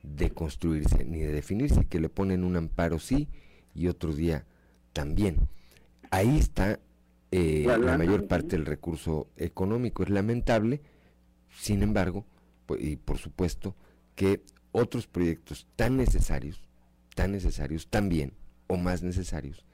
[0.03, 3.29] de construirse ni de definirse, que le ponen un amparo sí
[3.75, 4.45] y otro día
[4.93, 5.49] también.
[6.11, 6.81] Ahí está
[7.31, 10.03] eh, la, mayor parte del recurso económico.
[10.03, 10.81] Es lamentable,
[11.49, 12.27] sin embargo,
[12.67, 13.75] pues, y por supuesto
[14.15, 14.43] que
[14.73, 16.63] otros proyectos tan necesarios,
[17.15, 18.33] tan necesarios también,
[18.67, 19.65] o más necesarios,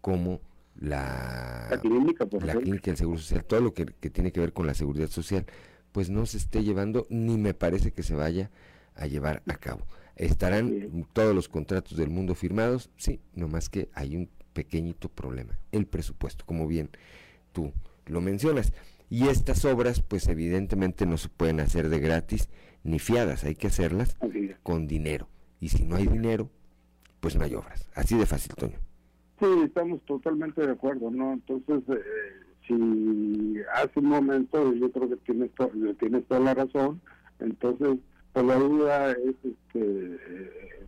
[0.00, 0.40] como
[0.76, 4.52] la, la clínica, la clínica del Seguro Social, todo lo que, que tiene que ver
[4.52, 5.46] con la seguridad social,
[5.92, 8.50] pues no se esté llevando, ni me parece que se vaya
[8.94, 9.86] a llevar a cabo.
[10.16, 12.90] ¿Estarán todos los contratos del mundo firmados?
[12.96, 16.90] Sí, más que hay un pequeñito problema, el presupuesto, como bien
[17.52, 17.72] tú
[18.06, 18.72] lo mencionas.
[19.10, 22.48] Y estas obras, pues evidentemente no se pueden hacer de gratis
[22.84, 24.16] ni fiadas, hay que hacerlas
[24.62, 25.28] con dinero.
[25.60, 26.50] Y si no hay dinero,
[27.20, 27.88] pues no hay obras.
[27.94, 28.78] Así de fácil, Toño.
[29.40, 31.32] Sí, estamos totalmente de acuerdo, ¿no?
[31.32, 32.02] Entonces, eh,
[32.66, 35.50] si hace un momento, yo creo que tienes,
[35.98, 37.00] tienes toda la razón,
[37.40, 37.98] entonces
[38.34, 39.36] por la duda es
[39.72, 40.86] que eh,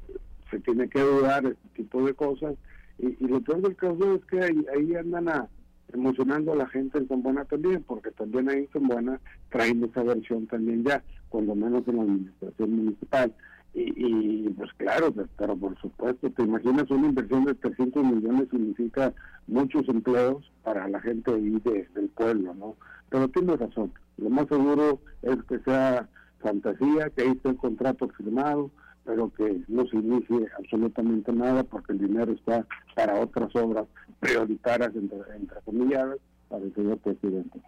[0.51, 2.57] se tiene que dudar este tipo de cosas
[2.99, 5.49] y, lo peor del caso es que ahí, andan a,
[5.93, 9.21] emocionando a la gente en San Buena también porque también ahí en San Buena
[9.51, 13.33] traen esa versión también ya cuando menos en la administración municipal
[13.79, 19.13] y, pues claro, pero por supuesto, te imaginas una inversión de 300 millones significa
[19.47, 21.61] muchos empleos para la gente ahí
[21.95, 22.75] del pueblo, ¿no?
[23.11, 26.09] Pero tienes razón, lo más seguro es que sea
[26.41, 28.71] fantasía, que ahí está el contrato firmado,
[29.05, 33.87] pero que no se inicie absolutamente nada porque el dinero está para otras obras
[34.21, 36.17] prioritarias, entre, entre comillas,
[36.49, 37.61] para el señor presidente.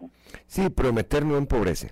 [0.47, 1.91] Sí, prometer no empobrece.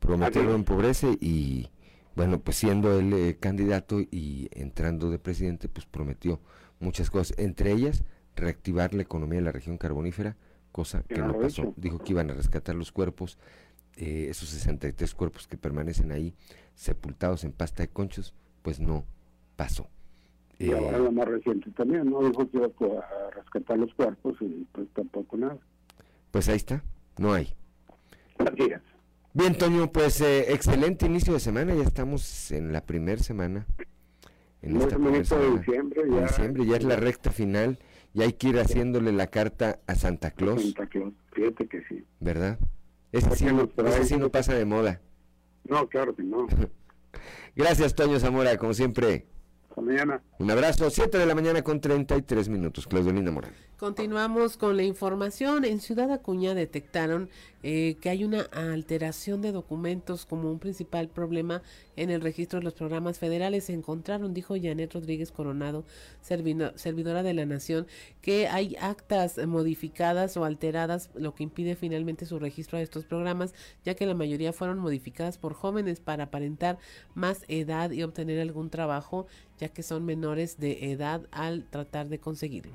[0.00, 1.68] Prometer no empobrece y,
[2.16, 6.40] bueno, pues siendo él eh, candidato y entrando de presidente, pues prometió
[6.80, 8.02] muchas cosas, entre ellas
[8.34, 10.36] reactivar la economía de la región carbonífera,
[10.72, 11.74] cosa que no pasó.
[11.76, 13.38] Dijo que iban a rescatar los cuerpos
[14.00, 16.32] eh, esos 63 cuerpos que permanecen ahí
[16.74, 18.32] sepultados en pasta de conchos,
[18.62, 19.04] pues no
[19.56, 19.88] pasó.
[20.58, 22.26] Y ahora eh, la más reciente también, ¿no?
[22.26, 25.58] Dijo que iba a rescatar los cuerpos y pues tampoco nada.
[26.30, 26.82] Pues ahí está,
[27.18, 27.54] no hay.
[28.38, 28.80] Gracias.
[29.34, 33.66] Bien, Toño, pues eh, excelente inicio de semana, ya estamos en la primera semana.
[34.62, 37.78] En esta primera semana de diciembre, ya, diciembre, ya es la recta final,
[38.14, 40.62] y hay que ir haciéndole la carta a Santa Claus.
[40.62, 42.02] Santa Claus, fíjate que sí.
[42.18, 42.58] ¿Verdad?
[43.12, 45.00] Ese sí, no, pasa de moda.
[45.64, 46.46] No, claro que no.
[47.56, 49.26] Gracias, Toño Zamora, como siempre.
[49.70, 50.20] Hasta mañana.
[50.40, 52.88] Un abrazo, 7 de la mañana con 33 minutos.
[52.88, 53.52] Claudio Linda Morán.
[53.80, 55.64] Continuamos con la información.
[55.64, 57.30] En Ciudad Acuña detectaron
[57.62, 61.62] eh, que hay una alteración de documentos como un principal problema
[61.96, 63.64] en el registro de los programas federales.
[63.64, 65.86] Se encontraron, dijo Janet Rodríguez Coronado,
[66.20, 67.86] servidora de la Nación,
[68.20, 73.54] que hay actas modificadas o alteradas, lo que impide finalmente su registro de estos programas,
[73.82, 76.78] ya que la mayoría fueron modificadas por jóvenes para aparentar
[77.14, 79.26] más edad y obtener algún trabajo,
[79.60, 82.72] ya que son menores de edad al tratar de conseguirlo.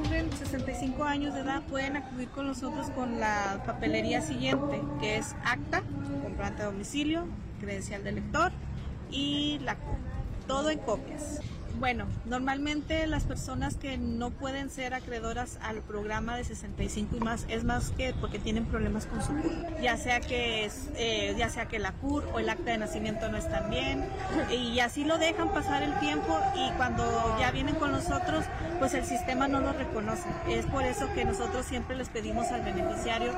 [0.00, 5.34] cumplen 65 años de edad pueden acudir con nosotros con la papelería siguiente, que es
[5.44, 5.82] acta,
[6.22, 7.26] comprobante de domicilio,
[7.60, 8.50] credencial de lector
[9.10, 9.76] y la
[10.46, 11.40] todo en copias.
[11.80, 17.46] Bueno, normalmente las personas que no pueden ser acreedoras al programa de 65 y más
[17.48, 21.48] es más que porque tienen problemas con su CUR, ya sea que es, eh, ya
[21.48, 24.04] sea que la CUR o el acta de nacimiento no están bien
[24.50, 27.02] y así lo dejan pasar el tiempo y cuando
[27.40, 28.44] ya vienen con nosotros,
[28.78, 30.28] pues el sistema no lo reconoce.
[30.50, 33.32] Es por eso que nosotros siempre les pedimos al beneficiario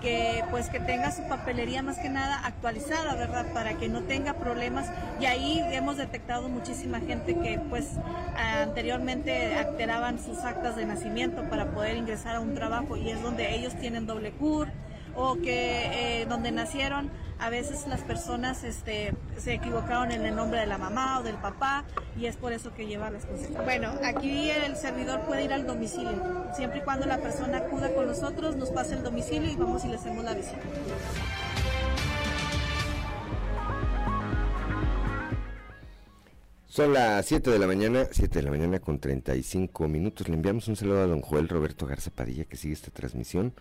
[0.00, 3.46] que pues que tenga su papelería más que nada actualizada, ¿verdad?
[3.52, 4.90] Para que no tenga problemas.
[5.20, 7.92] Y ahí hemos detectado muchísima gente que pues
[8.36, 13.54] anteriormente alteraban sus actas de nacimiento para poder ingresar a un trabajo y es donde
[13.54, 14.68] ellos tienen doble CUR
[15.16, 20.60] o que eh, donde nacieron a veces las personas este, se equivocaron en el nombre
[20.60, 21.84] de la mamá o del papá
[22.18, 23.64] y es por eso que lleva las consecuencias.
[23.64, 28.06] Bueno, aquí el servidor puede ir al domicilio, siempre y cuando la persona acuda con
[28.06, 30.60] nosotros, nos pasa el domicilio y vamos y le hacemos la visita.
[36.76, 40.28] Son las 7 de la mañana, 7 de la mañana con 35 minutos.
[40.28, 43.54] Le enviamos un saludo a don Joel Roberto Garza Padilla que sigue esta transmisión.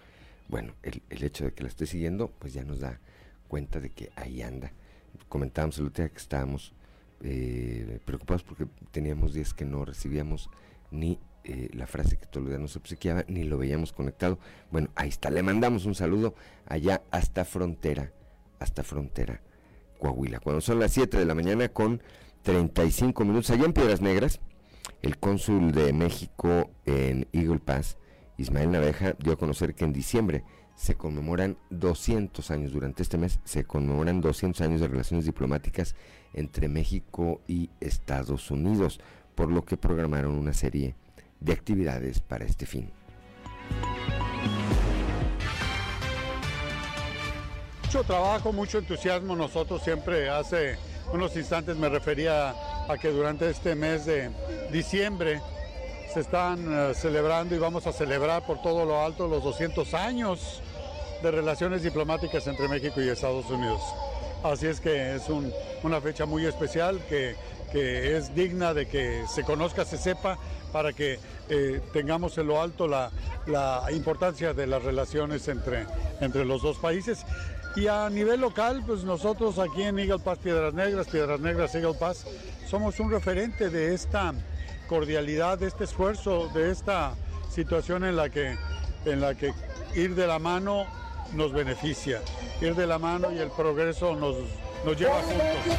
[0.47, 2.99] Bueno, el, hecho de que la esté siguiendo, pues ya nos da
[3.47, 4.71] cuenta de que ahí anda.
[5.29, 6.73] Comentábamos el otro día que estábamos
[7.21, 10.49] eh, preocupados porque teníamos días que no recibíamos
[10.91, 14.39] ni eh, la frase que día nos obsequiaba, ni lo veíamos conectado.
[14.71, 16.35] Bueno, ahí está, le mandamos un saludo
[16.65, 18.11] allá hasta frontera,
[18.59, 19.41] hasta frontera,
[19.99, 20.39] Coahuila.
[20.39, 22.01] Cuando son las 7 de la mañana con
[22.41, 24.39] 35 minutos, allá en Piedras Negras,
[25.03, 27.97] el cónsul de México en Eagle Pass,
[28.37, 30.43] Ismael Naveja, dio a conocer que en diciembre
[30.75, 35.95] se conmemoran 200 años, durante este mes se conmemoran 200 años de relaciones diplomáticas
[36.33, 38.99] entre México y Estados Unidos,
[39.35, 40.95] por lo que programaron una serie
[41.39, 42.91] de actividades para este fin.
[47.83, 49.35] Mucho trabajo, mucho entusiasmo.
[49.35, 50.75] Nosotros siempre hace
[51.13, 52.53] unos instantes me refería
[52.89, 54.29] a que durante este mes de
[54.71, 55.39] diciembre
[56.15, 60.61] se están eh, celebrando y vamos a celebrar por todo lo alto los 200 años
[61.21, 63.81] de relaciones diplomáticas entre México y Estados Unidos.
[64.41, 65.23] Así es que es
[65.83, 67.35] una fecha muy especial que,
[67.73, 70.37] es digna de que se conozca, se sepa,
[70.71, 71.19] para que
[71.49, 73.11] eh, tengamos en lo alto la,
[73.91, 75.85] importancia de las relaciones entre,
[76.21, 77.25] entre los dos países.
[77.75, 81.95] Y a nivel local, pues nosotros aquí en Eagle Pass Piedras Negras, Piedras Negras Eagle
[81.95, 82.25] Pass,
[82.69, 84.33] somos un referente de esta
[84.87, 87.15] cordialidad, de este esfuerzo, de esta
[87.49, 88.55] situación en la que,
[89.05, 89.53] en la que
[89.95, 90.85] ir de la mano
[91.33, 92.21] nos beneficia.
[92.61, 94.35] Ir de la mano y el progreso nos,
[94.85, 95.77] nos lleva juntos.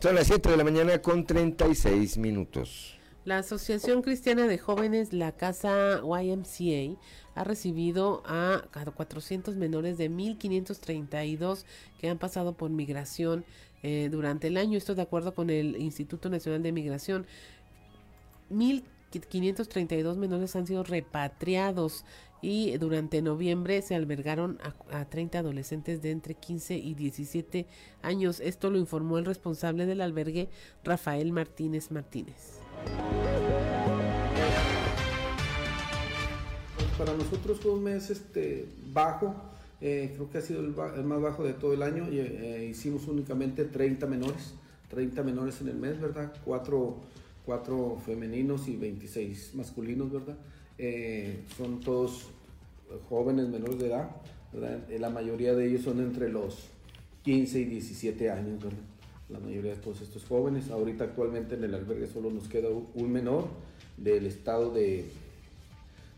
[0.00, 2.96] Son las 7 de la mañana con 36 minutos.
[3.24, 6.96] La Asociación Cristiana de Jóvenes, la Casa YMCA,
[7.34, 8.62] ha recibido a
[8.94, 11.64] 400 menores de 1.532
[11.98, 13.44] que han pasado por migración
[13.82, 14.78] eh, durante el año.
[14.78, 17.26] Esto de acuerdo con el Instituto Nacional de Migración.
[18.50, 22.04] 1.532 menores han sido repatriados
[22.42, 24.58] y durante noviembre se albergaron
[24.90, 27.66] a, 30 adolescentes de entre 15 y 17
[28.02, 28.40] años.
[28.40, 30.48] Esto lo informó el responsable del albergue,
[30.84, 32.60] Rafael Martínez Martínez.
[36.98, 39.34] Para nosotros fue un mes este, bajo,
[39.80, 40.74] eh, creo que ha sido el,
[41.04, 42.06] más bajo de todo el año.
[42.10, 44.54] eh, hicimos únicamente 30 menores,
[44.88, 46.32] 30 menores en el mes, ¿verdad?
[46.44, 47.00] Cuatro
[47.46, 50.36] cuatro femeninos y 26 masculinos, ¿verdad?
[50.76, 52.26] Eh, son todos
[53.08, 54.10] jóvenes menores de edad,
[54.52, 54.80] ¿verdad?
[54.98, 56.66] La mayoría de ellos son entre los
[57.22, 58.78] 15 y 17 años, ¿verdad?
[59.28, 60.70] La mayoría de todos estos jóvenes.
[60.70, 63.46] Ahorita actualmente en el albergue solo nos queda un menor
[63.96, 65.06] del estado de,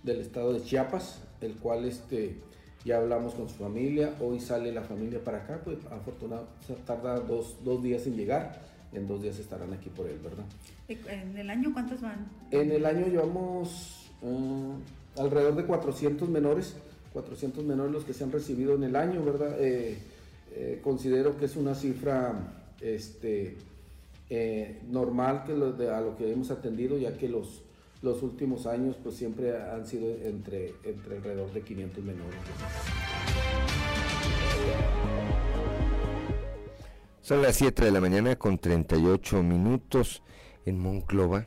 [0.02, 2.36] del estado de Chiapas, el cual este,
[2.84, 6.52] ya hablamos con su familia, hoy sale la familia para acá, pues afortunadamente
[6.86, 8.60] tarda dos, dos días en llegar,
[8.92, 10.44] en dos días estarán aquí por él, ¿verdad?
[10.88, 12.26] ¿En el año cuántos van?
[12.50, 16.74] En el año llevamos uh, alrededor de 400 menores
[17.12, 19.56] 400 menores los que se han recibido en el año, ¿verdad?
[19.58, 19.98] Eh,
[20.54, 22.32] eh, considero que es una cifra
[22.80, 23.56] este,
[24.30, 27.62] eh, normal que a lo que hemos atendido, ya que los,
[28.02, 32.38] los últimos años pues siempre han sido entre, entre alrededor de 500 menores.
[37.20, 40.22] Son las 7 de la mañana con 38 minutos
[40.64, 41.46] en Monclova.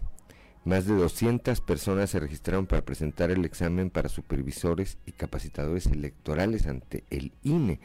[0.64, 6.68] Más de 200 personas se registraron para presentar el examen para supervisores y capacitadores electorales
[6.68, 7.80] ante el INE,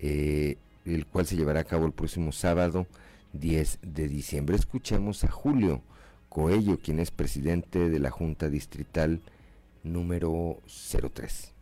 [0.00, 2.88] eh, el cual se llevará a cabo el próximo sábado
[3.34, 4.56] 10 de diciembre.
[4.56, 5.82] Escuchemos a Julio
[6.38, 9.22] Coello, quien es presidente de la Junta Distrital
[9.82, 11.52] número 03.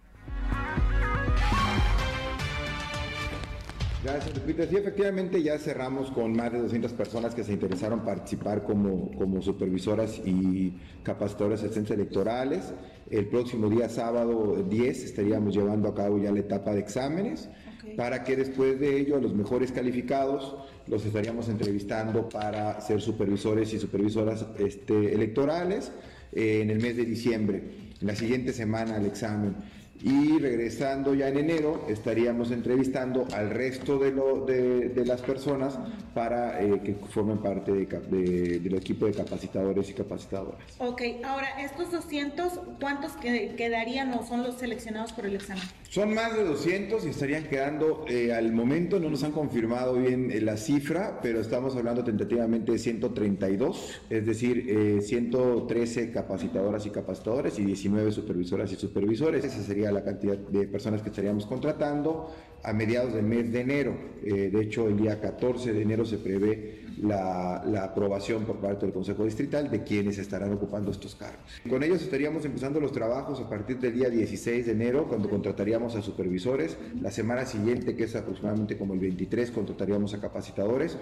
[4.05, 4.67] Gracias, Lupita.
[4.67, 9.41] Sí, efectivamente ya cerramos con más de 200 personas que se interesaron participar como, como
[9.41, 12.75] supervisoras y capacitadoras asistentes electorales.
[13.09, 17.49] El próximo día sábado 10 estaríamos llevando a cabo ya la etapa de exámenes
[17.97, 20.57] para que después de ello a los mejores calificados
[20.87, 25.93] los estaríamos entrevistando para ser supervisores y supervisoras este, electorales
[26.33, 27.63] eh, en el mes de diciembre.
[28.01, 29.57] La siguiente semana el examen
[30.03, 35.79] y regresando ya en enero estaríamos entrevistando al resto de, lo, de, las personas
[36.15, 40.61] para eh, que formen parte de, del equipo de capacitadores y capacitadoras.
[40.79, 45.63] Ok, ahora estos 200, ¿cuántos quedarían o son los seleccionados por el examen?
[45.89, 50.31] Son más de 200 y estarían quedando eh, al momento, no nos han confirmado bien
[50.31, 57.59] eh, la cifra, pero estamos hablando tentativamente de 132, es decir, 113 capacitadoras y capacitadores
[57.59, 59.45] y 19 supervisoras y supervisores.
[59.45, 62.31] Esa sería la cantidad de personas que estaríamos contratando
[62.63, 63.97] a mediados del mes de enero.
[64.23, 68.95] Eh, de hecho, el día 14 de enero se prevé la, aprobación por parte del
[68.95, 71.61] Consejo Distrital de quienes estarán ocupando estos cargos.
[71.69, 75.95] Con ellos estaríamos empezando los trabajos a partir del día 16 de enero, cuando contrataríamos
[75.95, 76.77] a supervisores.
[77.01, 80.97] La semana siguiente, que es aproximadamente como el 23, contrataríamos a capacitadores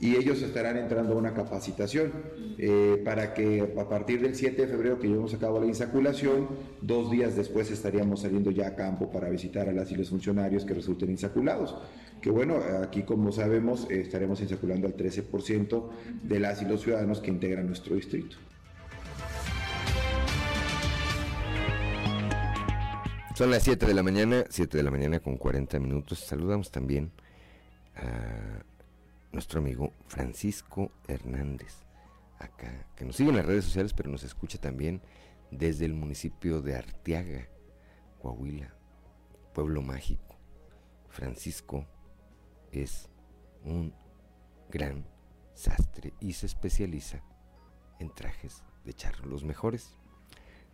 [0.00, 2.12] y ellos estarán entrando a una capacitación
[2.58, 6.48] eh, para que a partir del 7 de febrero que llevemos a cabo la insaculación,
[6.80, 10.64] dos días después estaríamos saliendo ya a campo para visitar a las y los funcionarios
[10.64, 11.76] que resulten insaculados
[12.20, 15.88] que bueno, aquí como sabemos estaremos insaculando al 13%
[16.22, 18.36] de las y los ciudadanos que integran nuestro distrito.
[23.34, 26.18] Son las 7 de la mañana, 7 de la mañana con 40 minutos.
[26.18, 27.10] Saludamos también
[27.96, 28.62] a
[29.32, 31.84] nuestro amigo Francisco Hernández,
[32.38, 35.00] acá, que nos sigue en las redes sociales, pero nos escucha también
[35.50, 37.48] desde el municipio de Arteaga,
[38.20, 38.74] Coahuila,
[39.54, 40.36] pueblo mágico.
[41.08, 41.86] Francisco
[42.72, 43.08] es
[43.64, 43.94] un
[44.70, 45.06] gran
[45.54, 47.22] sastre y se especializa
[47.98, 49.26] en trajes de charro.
[49.26, 49.96] Los mejores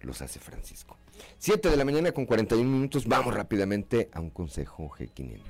[0.07, 0.97] los hace Francisco.
[1.39, 3.07] 7 de la mañana con 41 minutos.
[3.07, 5.43] Vamos rápidamente a un consejo G500.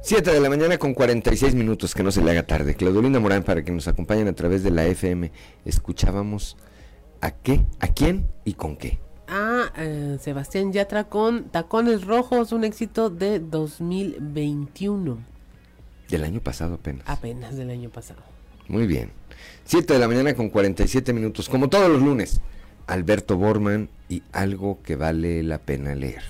[0.00, 2.74] 7 de la mañana con 46 minutos, que no se le haga tarde.
[2.74, 5.32] Claudolina Morán, para que nos acompañen a través de la FM.
[5.64, 6.56] Escuchábamos
[7.22, 12.64] a qué, a quién y con qué a eh, Sebastián Yatra con Tacones Rojos, un
[12.64, 15.18] éxito de 2021.
[16.08, 17.04] Del año pasado apenas.
[17.08, 18.22] Apenas del año pasado.
[18.68, 19.10] Muy bien.
[19.64, 22.40] 7 de la mañana con 47 minutos, como todos los lunes.
[22.86, 26.22] Alberto Borman y algo que vale la pena leer.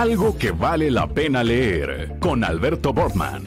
[0.00, 3.44] Algo que vale la pena leer con Alberto Bortman.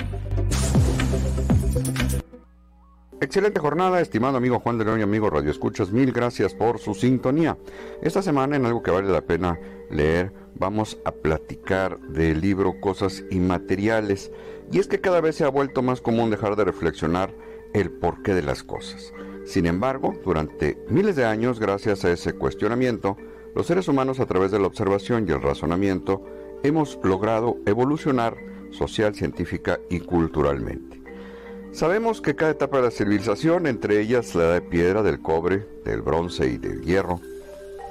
[3.19, 6.93] Excelente jornada, estimado amigo Juan de León y amigo Radio Escuchas, mil gracias por su
[6.93, 7.57] sintonía.
[8.03, 9.59] Esta semana en algo que vale la pena
[9.89, 14.31] leer vamos a platicar del libro Cosas Inmateriales
[14.71, 17.34] y es que cada vez se ha vuelto más común dejar de reflexionar
[17.73, 19.11] el porqué de las cosas.
[19.43, 23.17] Sin embargo, durante miles de años, gracias a ese cuestionamiento,
[23.55, 26.23] los seres humanos a través de la observación y el razonamiento
[26.64, 28.35] hemos logrado evolucionar
[28.72, 31.02] social, científica y culturalmente.
[31.72, 36.02] Sabemos que cada etapa de la civilización, entre ellas la de piedra, del cobre, del
[36.02, 37.19] bronce y del hierro,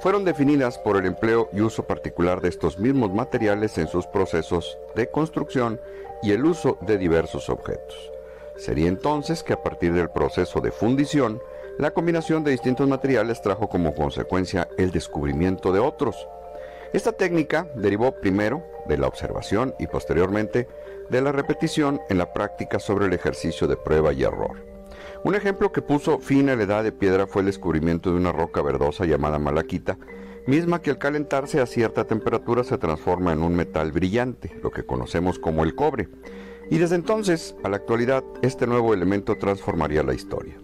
[0.01, 4.77] fueron definidas por el empleo y uso particular de estos mismos materiales en sus procesos
[4.95, 5.79] de construcción
[6.21, 8.11] y el uso de diversos objetos.
[8.57, 11.41] Sería entonces que a partir del proceso de fundición,
[11.77, 16.27] la combinación de distintos materiales trajo como consecuencia el descubrimiento de otros,
[16.93, 20.67] esta técnica derivó primero de la observación y posteriormente
[21.09, 24.63] de la repetición en la práctica sobre el ejercicio de prueba y error.
[25.23, 28.31] Un ejemplo que puso fin a la edad de piedra fue el descubrimiento de una
[28.31, 29.97] roca verdosa llamada malaquita,
[30.45, 34.85] misma que al calentarse a cierta temperatura se transforma en un metal brillante, lo que
[34.85, 36.09] conocemos como el cobre.
[36.69, 40.55] Y desde entonces, a la actualidad, este nuevo elemento transformaría la historia.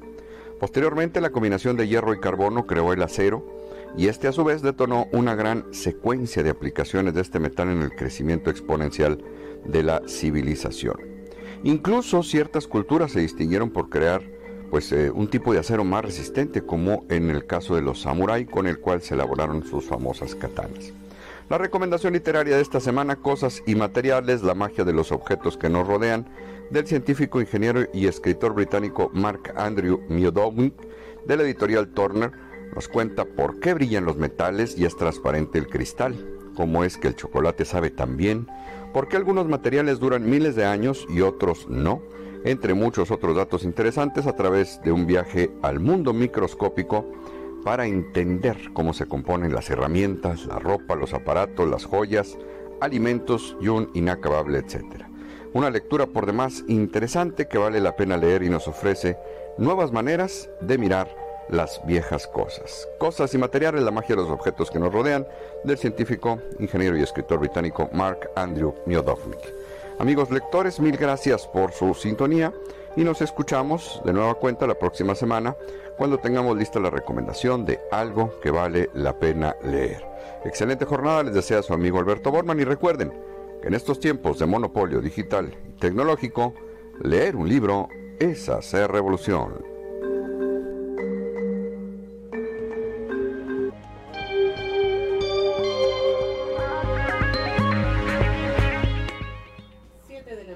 [0.60, 3.46] Posteriormente, la combinación de hierro y carbono creó el acero,
[3.98, 7.82] y este a su vez detonó una gran secuencia de aplicaciones de este metal en
[7.82, 9.24] el crecimiento exponencial
[9.66, 10.98] de la civilización.
[11.64, 14.22] Incluso ciertas culturas se distinguieron por crear
[14.70, 18.46] pues eh, un tipo de acero más resistente como en el caso de los samurai
[18.46, 20.94] con el cual se elaboraron sus famosas katanas.
[21.50, 25.68] La recomendación literaria de esta semana, Cosas y Materiales, la magia de los objetos que
[25.68, 26.28] nos rodean,
[26.70, 30.76] del científico, ingeniero y escritor británico Mark Andrew Miodowick,
[31.26, 32.32] de la editorial Turner,
[32.74, 36.16] nos cuenta por qué brillan los metales y es transparente el cristal,
[36.56, 38.48] cómo es que el chocolate sabe tan bien,
[38.94, 42.02] por qué algunos materiales duran miles de años y otros no,
[42.44, 47.06] entre muchos otros datos interesantes a través de un viaje al mundo microscópico
[47.64, 52.38] para entender cómo se componen las herramientas, la ropa, los aparatos, las joyas,
[52.80, 55.10] alimentos y un inacabable etcétera.
[55.52, 59.18] Una lectura por demás interesante que vale la pena leer y nos ofrece
[59.58, 61.10] nuevas maneras de mirar
[61.50, 62.88] las viejas cosas.
[63.00, 65.28] Cosas y materiales, la magia de los objetos que nos rodean,
[65.64, 69.54] del científico, ingeniero y escritor británico Mark Andrew Miodownik.
[70.00, 72.54] Amigos lectores, mil gracias por su sintonía
[72.96, 75.56] y nos escuchamos de nueva cuenta la próxima semana
[75.98, 80.06] cuando tengamos lista la recomendación de algo que vale la pena leer.
[80.46, 83.12] Excelente jornada les desea su amigo Alberto Borman y recuerden
[83.62, 86.54] que en estos tiempos de monopolio digital y tecnológico,
[87.02, 87.90] leer un libro
[88.20, 89.79] es hacer revolución.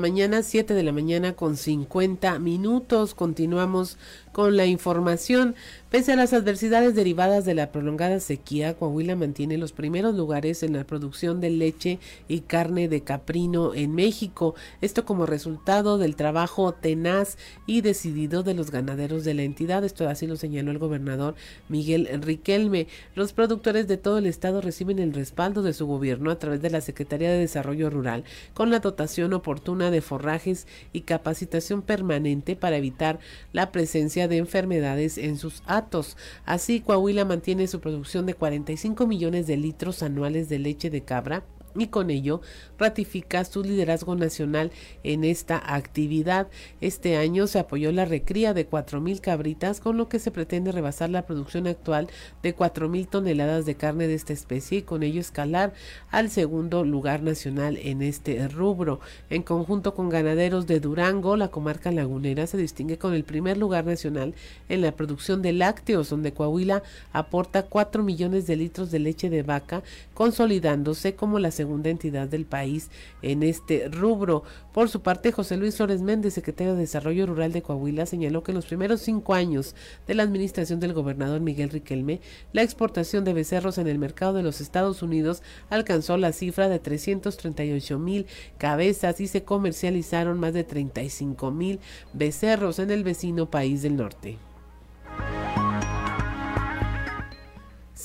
[0.04, 3.16] Mañana, 7 de la mañana con 50 minutos.
[3.16, 3.98] Continuamos
[4.34, 5.56] con la información.
[5.90, 10.74] Pese a las adversidades derivadas de la prolongada sequía, Coahuila mantiene los primeros lugares en
[10.74, 14.56] la producción de leche y carne de caprino en México.
[14.82, 17.38] Esto como resultado del trabajo tenaz
[17.68, 19.84] y decidido de los ganaderos de la entidad.
[19.84, 21.36] Esto así lo señaló el gobernador
[21.70, 22.88] Miguel Riquelme.
[23.14, 26.72] Los productores de todo el estado reciben el respaldo de su gobierno a través de
[26.72, 28.24] la Secretaría de Desarrollo Rural
[28.56, 33.20] con la dotación oportuna de forrajes y capacitación permanente para evitar
[33.52, 36.18] la presencia de enfermedades en sus atos.
[36.45, 41.44] Así, Coahuila mantiene su producción de 45 millones de litros anuales de leche de cabra
[41.76, 42.41] y con ello
[42.78, 44.72] ratifica su liderazgo nacional
[45.04, 46.48] en esta actividad.
[46.82, 51.10] Este año se apoyó la recría de 4.000 cabritas, con lo que se pretende rebasar
[51.10, 52.08] la producción actual
[52.41, 55.74] de 4.000 toneladas de carne de esta especie y con ello escalar
[56.12, 59.00] al segundo lugar nacional en este rubro.
[59.30, 63.86] En conjunto con ganaderos de Durango, la comarca lagunera se distingue con el primer lugar
[63.86, 64.34] nacional
[64.70, 69.44] en la producción de lácteos, donde Coahuila aporta 4 millones de litros de leche de
[69.44, 69.84] vaca,
[70.14, 72.90] consolidándose como la segunda entidad del país
[73.22, 74.44] en este rubro.
[74.73, 78.52] Por su parte, José Luis Flores Méndez, secretario de Desarrollo Rural de Coahuila, señaló que
[78.52, 79.76] en los primeros cinco años
[80.07, 82.22] de la administración del gobernador Miguel Riquelme,
[82.52, 86.80] la exportación de becerros en el mercado de los Estados Unidos alcanzó la cifra de
[86.80, 88.26] 338 mil
[88.57, 91.80] cabezas y se comercializaron más de 35 mil
[92.14, 94.38] becerros en el vecino país del norte.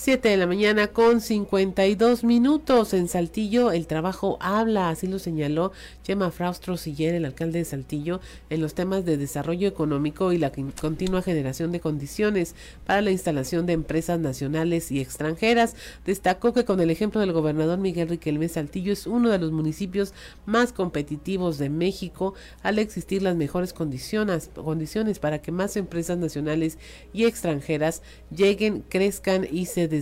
[0.08, 3.72] 7 de la mañana con 52 minutos en Saltillo.
[3.72, 5.70] El trabajo habla, así lo señaló
[6.02, 10.50] Chema Fraustro Siller, el alcalde de Saltillo, en los temas de desarrollo económico y la
[10.80, 12.54] continua generación de condiciones
[12.86, 15.76] para la instalación de empresas nacionales y extranjeras.
[16.06, 20.14] Destacó que con el ejemplo del gobernador Miguel Riquelme, Saltillo es uno de los municipios
[20.46, 22.32] más competitivos de México
[22.62, 26.78] al existir las mejores condiciones, condiciones para que más empresas nacionales
[27.12, 28.00] y extranjeras
[28.34, 29.97] lleguen, crezcan y se desarrollen.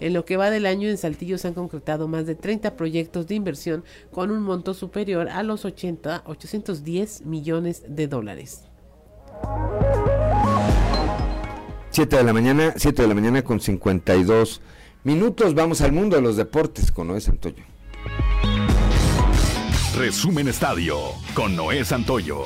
[0.00, 3.26] En lo que va del año en Saltillo se han concretado más de 30 proyectos
[3.26, 8.62] de inversión con un monto superior a los 80, 810 millones de dólares.
[11.90, 14.60] 7 de la mañana, 7 de la mañana con 52
[15.04, 15.54] minutos.
[15.54, 17.64] Vamos al mundo de los deportes con Noé Santoyo.
[19.96, 20.98] Resumen Estadio
[21.34, 22.44] con Noé Santoyo.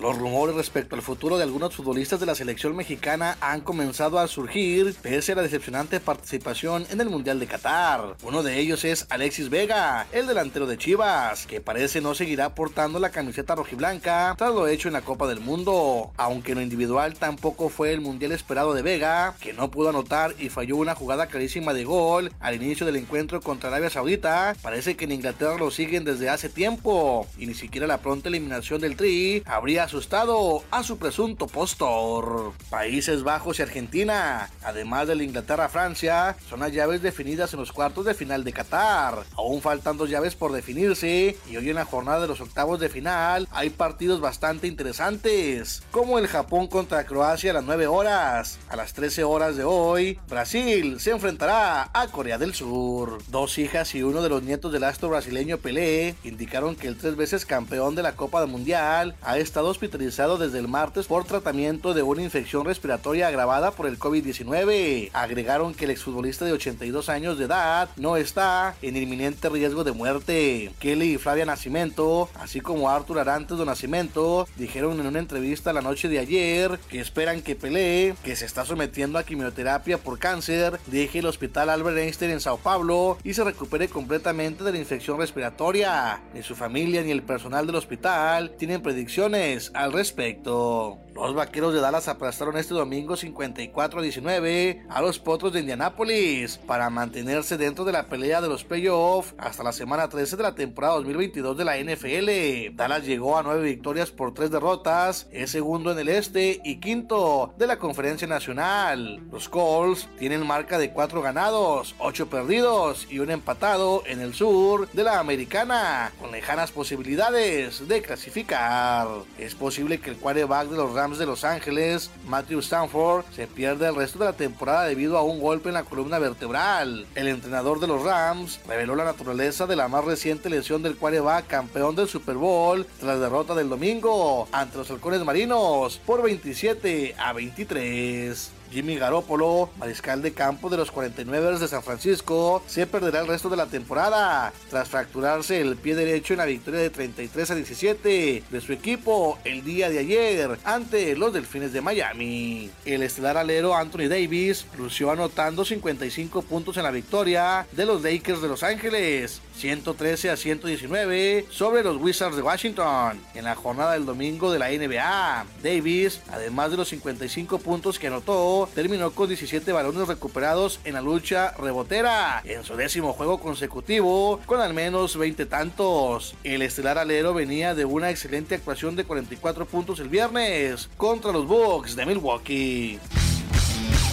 [0.00, 4.28] Los rumores respecto al futuro de algunos futbolistas de la selección mexicana han comenzado a
[4.28, 8.16] surgir pese a la decepcionante participación en el Mundial de Qatar.
[8.22, 12.98] Uno de ellos es Alexis Vega, el delantero de Chivas, que parece no seguirá portando
[12.98, 16.12] la camiseta rojiblanca tras lo hecho en la Copa del Mundo.
[16.16, 20.34] Aunque en lo individual tampoco fue el Mundial esperado de Vega, que no pudo anotar
[20.38, 24.96] y falló una jugada clarísima de gol al inicio del encuentro contra Arabia Saudita, parece
[24.96, 28.96] que en Inglaterra lo siguen desde hace tiempo y ni siquiera la pronta eliminación del
[28.96, 32.52] Tri habría asustado a su presunto postor.
[32.70, 38.04] Países Bajos y Argentina, además de la Inglaterra-Francia, son las llaves definidas en los cuartos
[38.04, 39.24] de final de Qatar.
[39.36, 42.88] Aún faltan dos llaves por definirse y hoy en la jornada de los octavos de
[42.88, 48.60] final hay partidos bastante interesantes, como el Japón contra Croacia a las 9 horas.
[48.68, 53.18] A las 13 horas de hoy, Brasil se enfrentará a Corea del Sur.
[53.26, 57.16] Dos hijas y uno de los nietos del astro brasileño Pelé indicaron que el tres
[57.16, 62.02] veces campeón de la Copa Mundial ha estado hospitalizado desde el martes por tratamiento de
[62.02, 65.08] una infección respiratoria agravada por el COVID-19.
[65.14, 69.92] Agregaron que el exfutbolista de 82 años de edad no está en inminente riesgo de
[69.92, 70.70] muerte.
[70.80, 75.80] Kelly y Flavia Nacimiento, así como Arthur Arantes de Nacimiento, dijeron en una entrevista la
[75.80, 80.78] noche de ayer que esperan que Pelé, que se está sometiendo a quimioterapia por cáncer,
[80.88, 85.16] deje el hospital Albert Einstein en Sao Paulo y se recupere completamente de la infección
[85.16, 86.20] respiratoria.
[86.34, 90.98] Ni su familia ni el personal del hospital tienen predicciones al respecto.
[91.14, 96.58] Los vaqueros de Dallas aplastaron este domingo 54 a 19 a los potros de Indianápolis
[96.66, 100.54] para mantenerse dentro de la pelea de los playoffs hasta la semana 13 de la
[100.54, 102.74] temporada 2022 de la NFL.
[102.74, 107.54] Dallas llegó a 9 victorias por 3 derrotas, es segundo en el este y quinto
[107.58, 109.20] de la conferencia nacional.
[109.30, 114.88] Los Colts tienen marca de 4 ganados, 8 perdidos y un empatado en el sur
[114.92, 119.08] de la americana, con lejanas posibilidades de clasificar.
[119.38, 123.90] Es posible que el quarterback de los Rams de Los Ángeles, Matthew Stanford, se pierda
[123.90, 127.06] el resto de la temporada debido a un golpe en la columna vertebral.
[127.14, 131.46] El entrenador de los Rams reveló la naturaleza de la más reciente lesión del quarterback
[131.46, 137.14] campeón del Super Bowl tras la derrota del domingo ante los halcones marinos por 27
[137.18, 138.59] a 23.
[138.70, 143.48] Jimmy Garoppolo, mariscal de campo de los 49ers de San Francisco, se perderá el resto
[143.48, 148.44] de la temporada tras fracturarse el pie derecho en la victoria de 33 a 17
[148.48, 152.70] de su equipo el día de ayer ante los Delfines de Miami.
[152.84, 158.42] El estelar alero Anthony Davis lució anotando 55 puntos en la victoria de los Lakers
[158.42, 164.06] de Los Ángeles, 113 a 119 sobre los Wizards de Washington en la jornada del
[164.06, 165.46] domingo de la NBA.
[165.62, 171.02] Davis, además de los 55 puntos que anotó, terminó con 17 balones recuperados en la
[171.02, 176.34] lucha rebotera en su décimo juego consecutivo con al menos 20 tantos.
[176.42, 181.46] El estelar alero venía de una excelente actuación de 44 puntos el viernes contra los
[181.46, 182.98] Bucks de Milwaukee.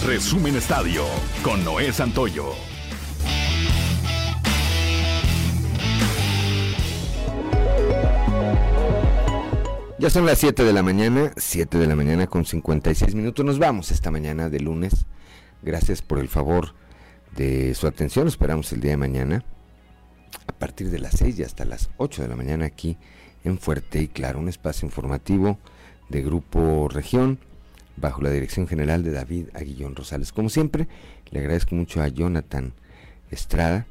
[0.04, 1.04] Resumen Estadio
[1.42, 2.77] con Noé Santoyo.
[9.98, 13.44] Ya son las 7 de la mañana, 7 de la mañana con 56 minutos.
[13.44, 15.06] Nos vamos esta mañana de lunes.
[15.62, 16.74] Gracias por el favor
[17.34, 18.28] de su atención.
[18.28, 19.44] Esperamos el día de mañana
[20.46, 22.96] a partir de las 6 y hasta las 8 de la mañana aquí
[23.42, 25.58] en Fuerte y Claro, un espacio informativo
[26.08, 27.38] de Grupo Región
[27.96, 30.32] bajo la dirección general de David Aguillón Rosales.
[30.32, 30.88] Como siempre,
[31.30, 32.72] le agradezco mucho a Jonathan
[33.30, 33.86] Estrada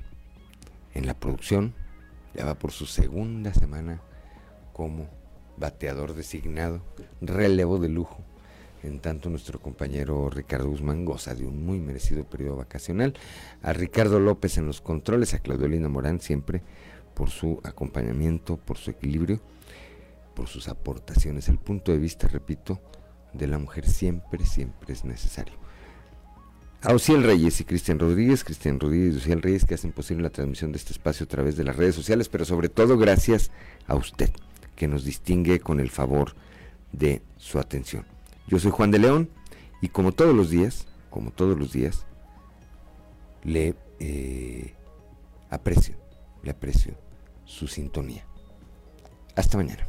[0.93, 1.73] en la producción.
[2.37, 3.99] Ya va por su segunda semana
[4.71, 5.09] como
[5.57, 6.83] bateador designado,
[7.19, 8.19] relevo de lujo.
[8.83, 13.15] En tanto, nuestro compañero Ricardo Guzmán goza de un muy merecido periodo vacacional.
[13.63, 16.61] A Ricardo López en los controles, a Claudiolina Morán siempre
[17.15, 19.41] por su acompañamiento, por su equilibrio,
[20.35, 21.49] por sus aportaciones.
[21.49, 22.79] El punto de vista, repito,
[23.33, 25.55] de la mujer siempre, siempre es necesario.
[26.81, 30.29] A Ociel Reyes y Cristian Rodríguez, Cristian Rodríguez y Ociel Reyes que hacen posible la
[30.29, 33.51] transmisión de este espacio a través de las redes sociales, pero sobre todo gracias
[33.87, 34.29] a usted
[34.75, 36.35] que nos distingue con el favor
[36.91, 38.05] de su atención.
[38.47, 39.29] Yo soy Juan de León
[39.81, 42.05] y como todos los días, como todos los días,
[43.43, 44.75] le eh,
[45.49, 45.95] aprecio,
[46.43, 46.95] le aprecio
[47.43, 48.25] su sintonía.
[49.35, 49.87] Hasta mañana.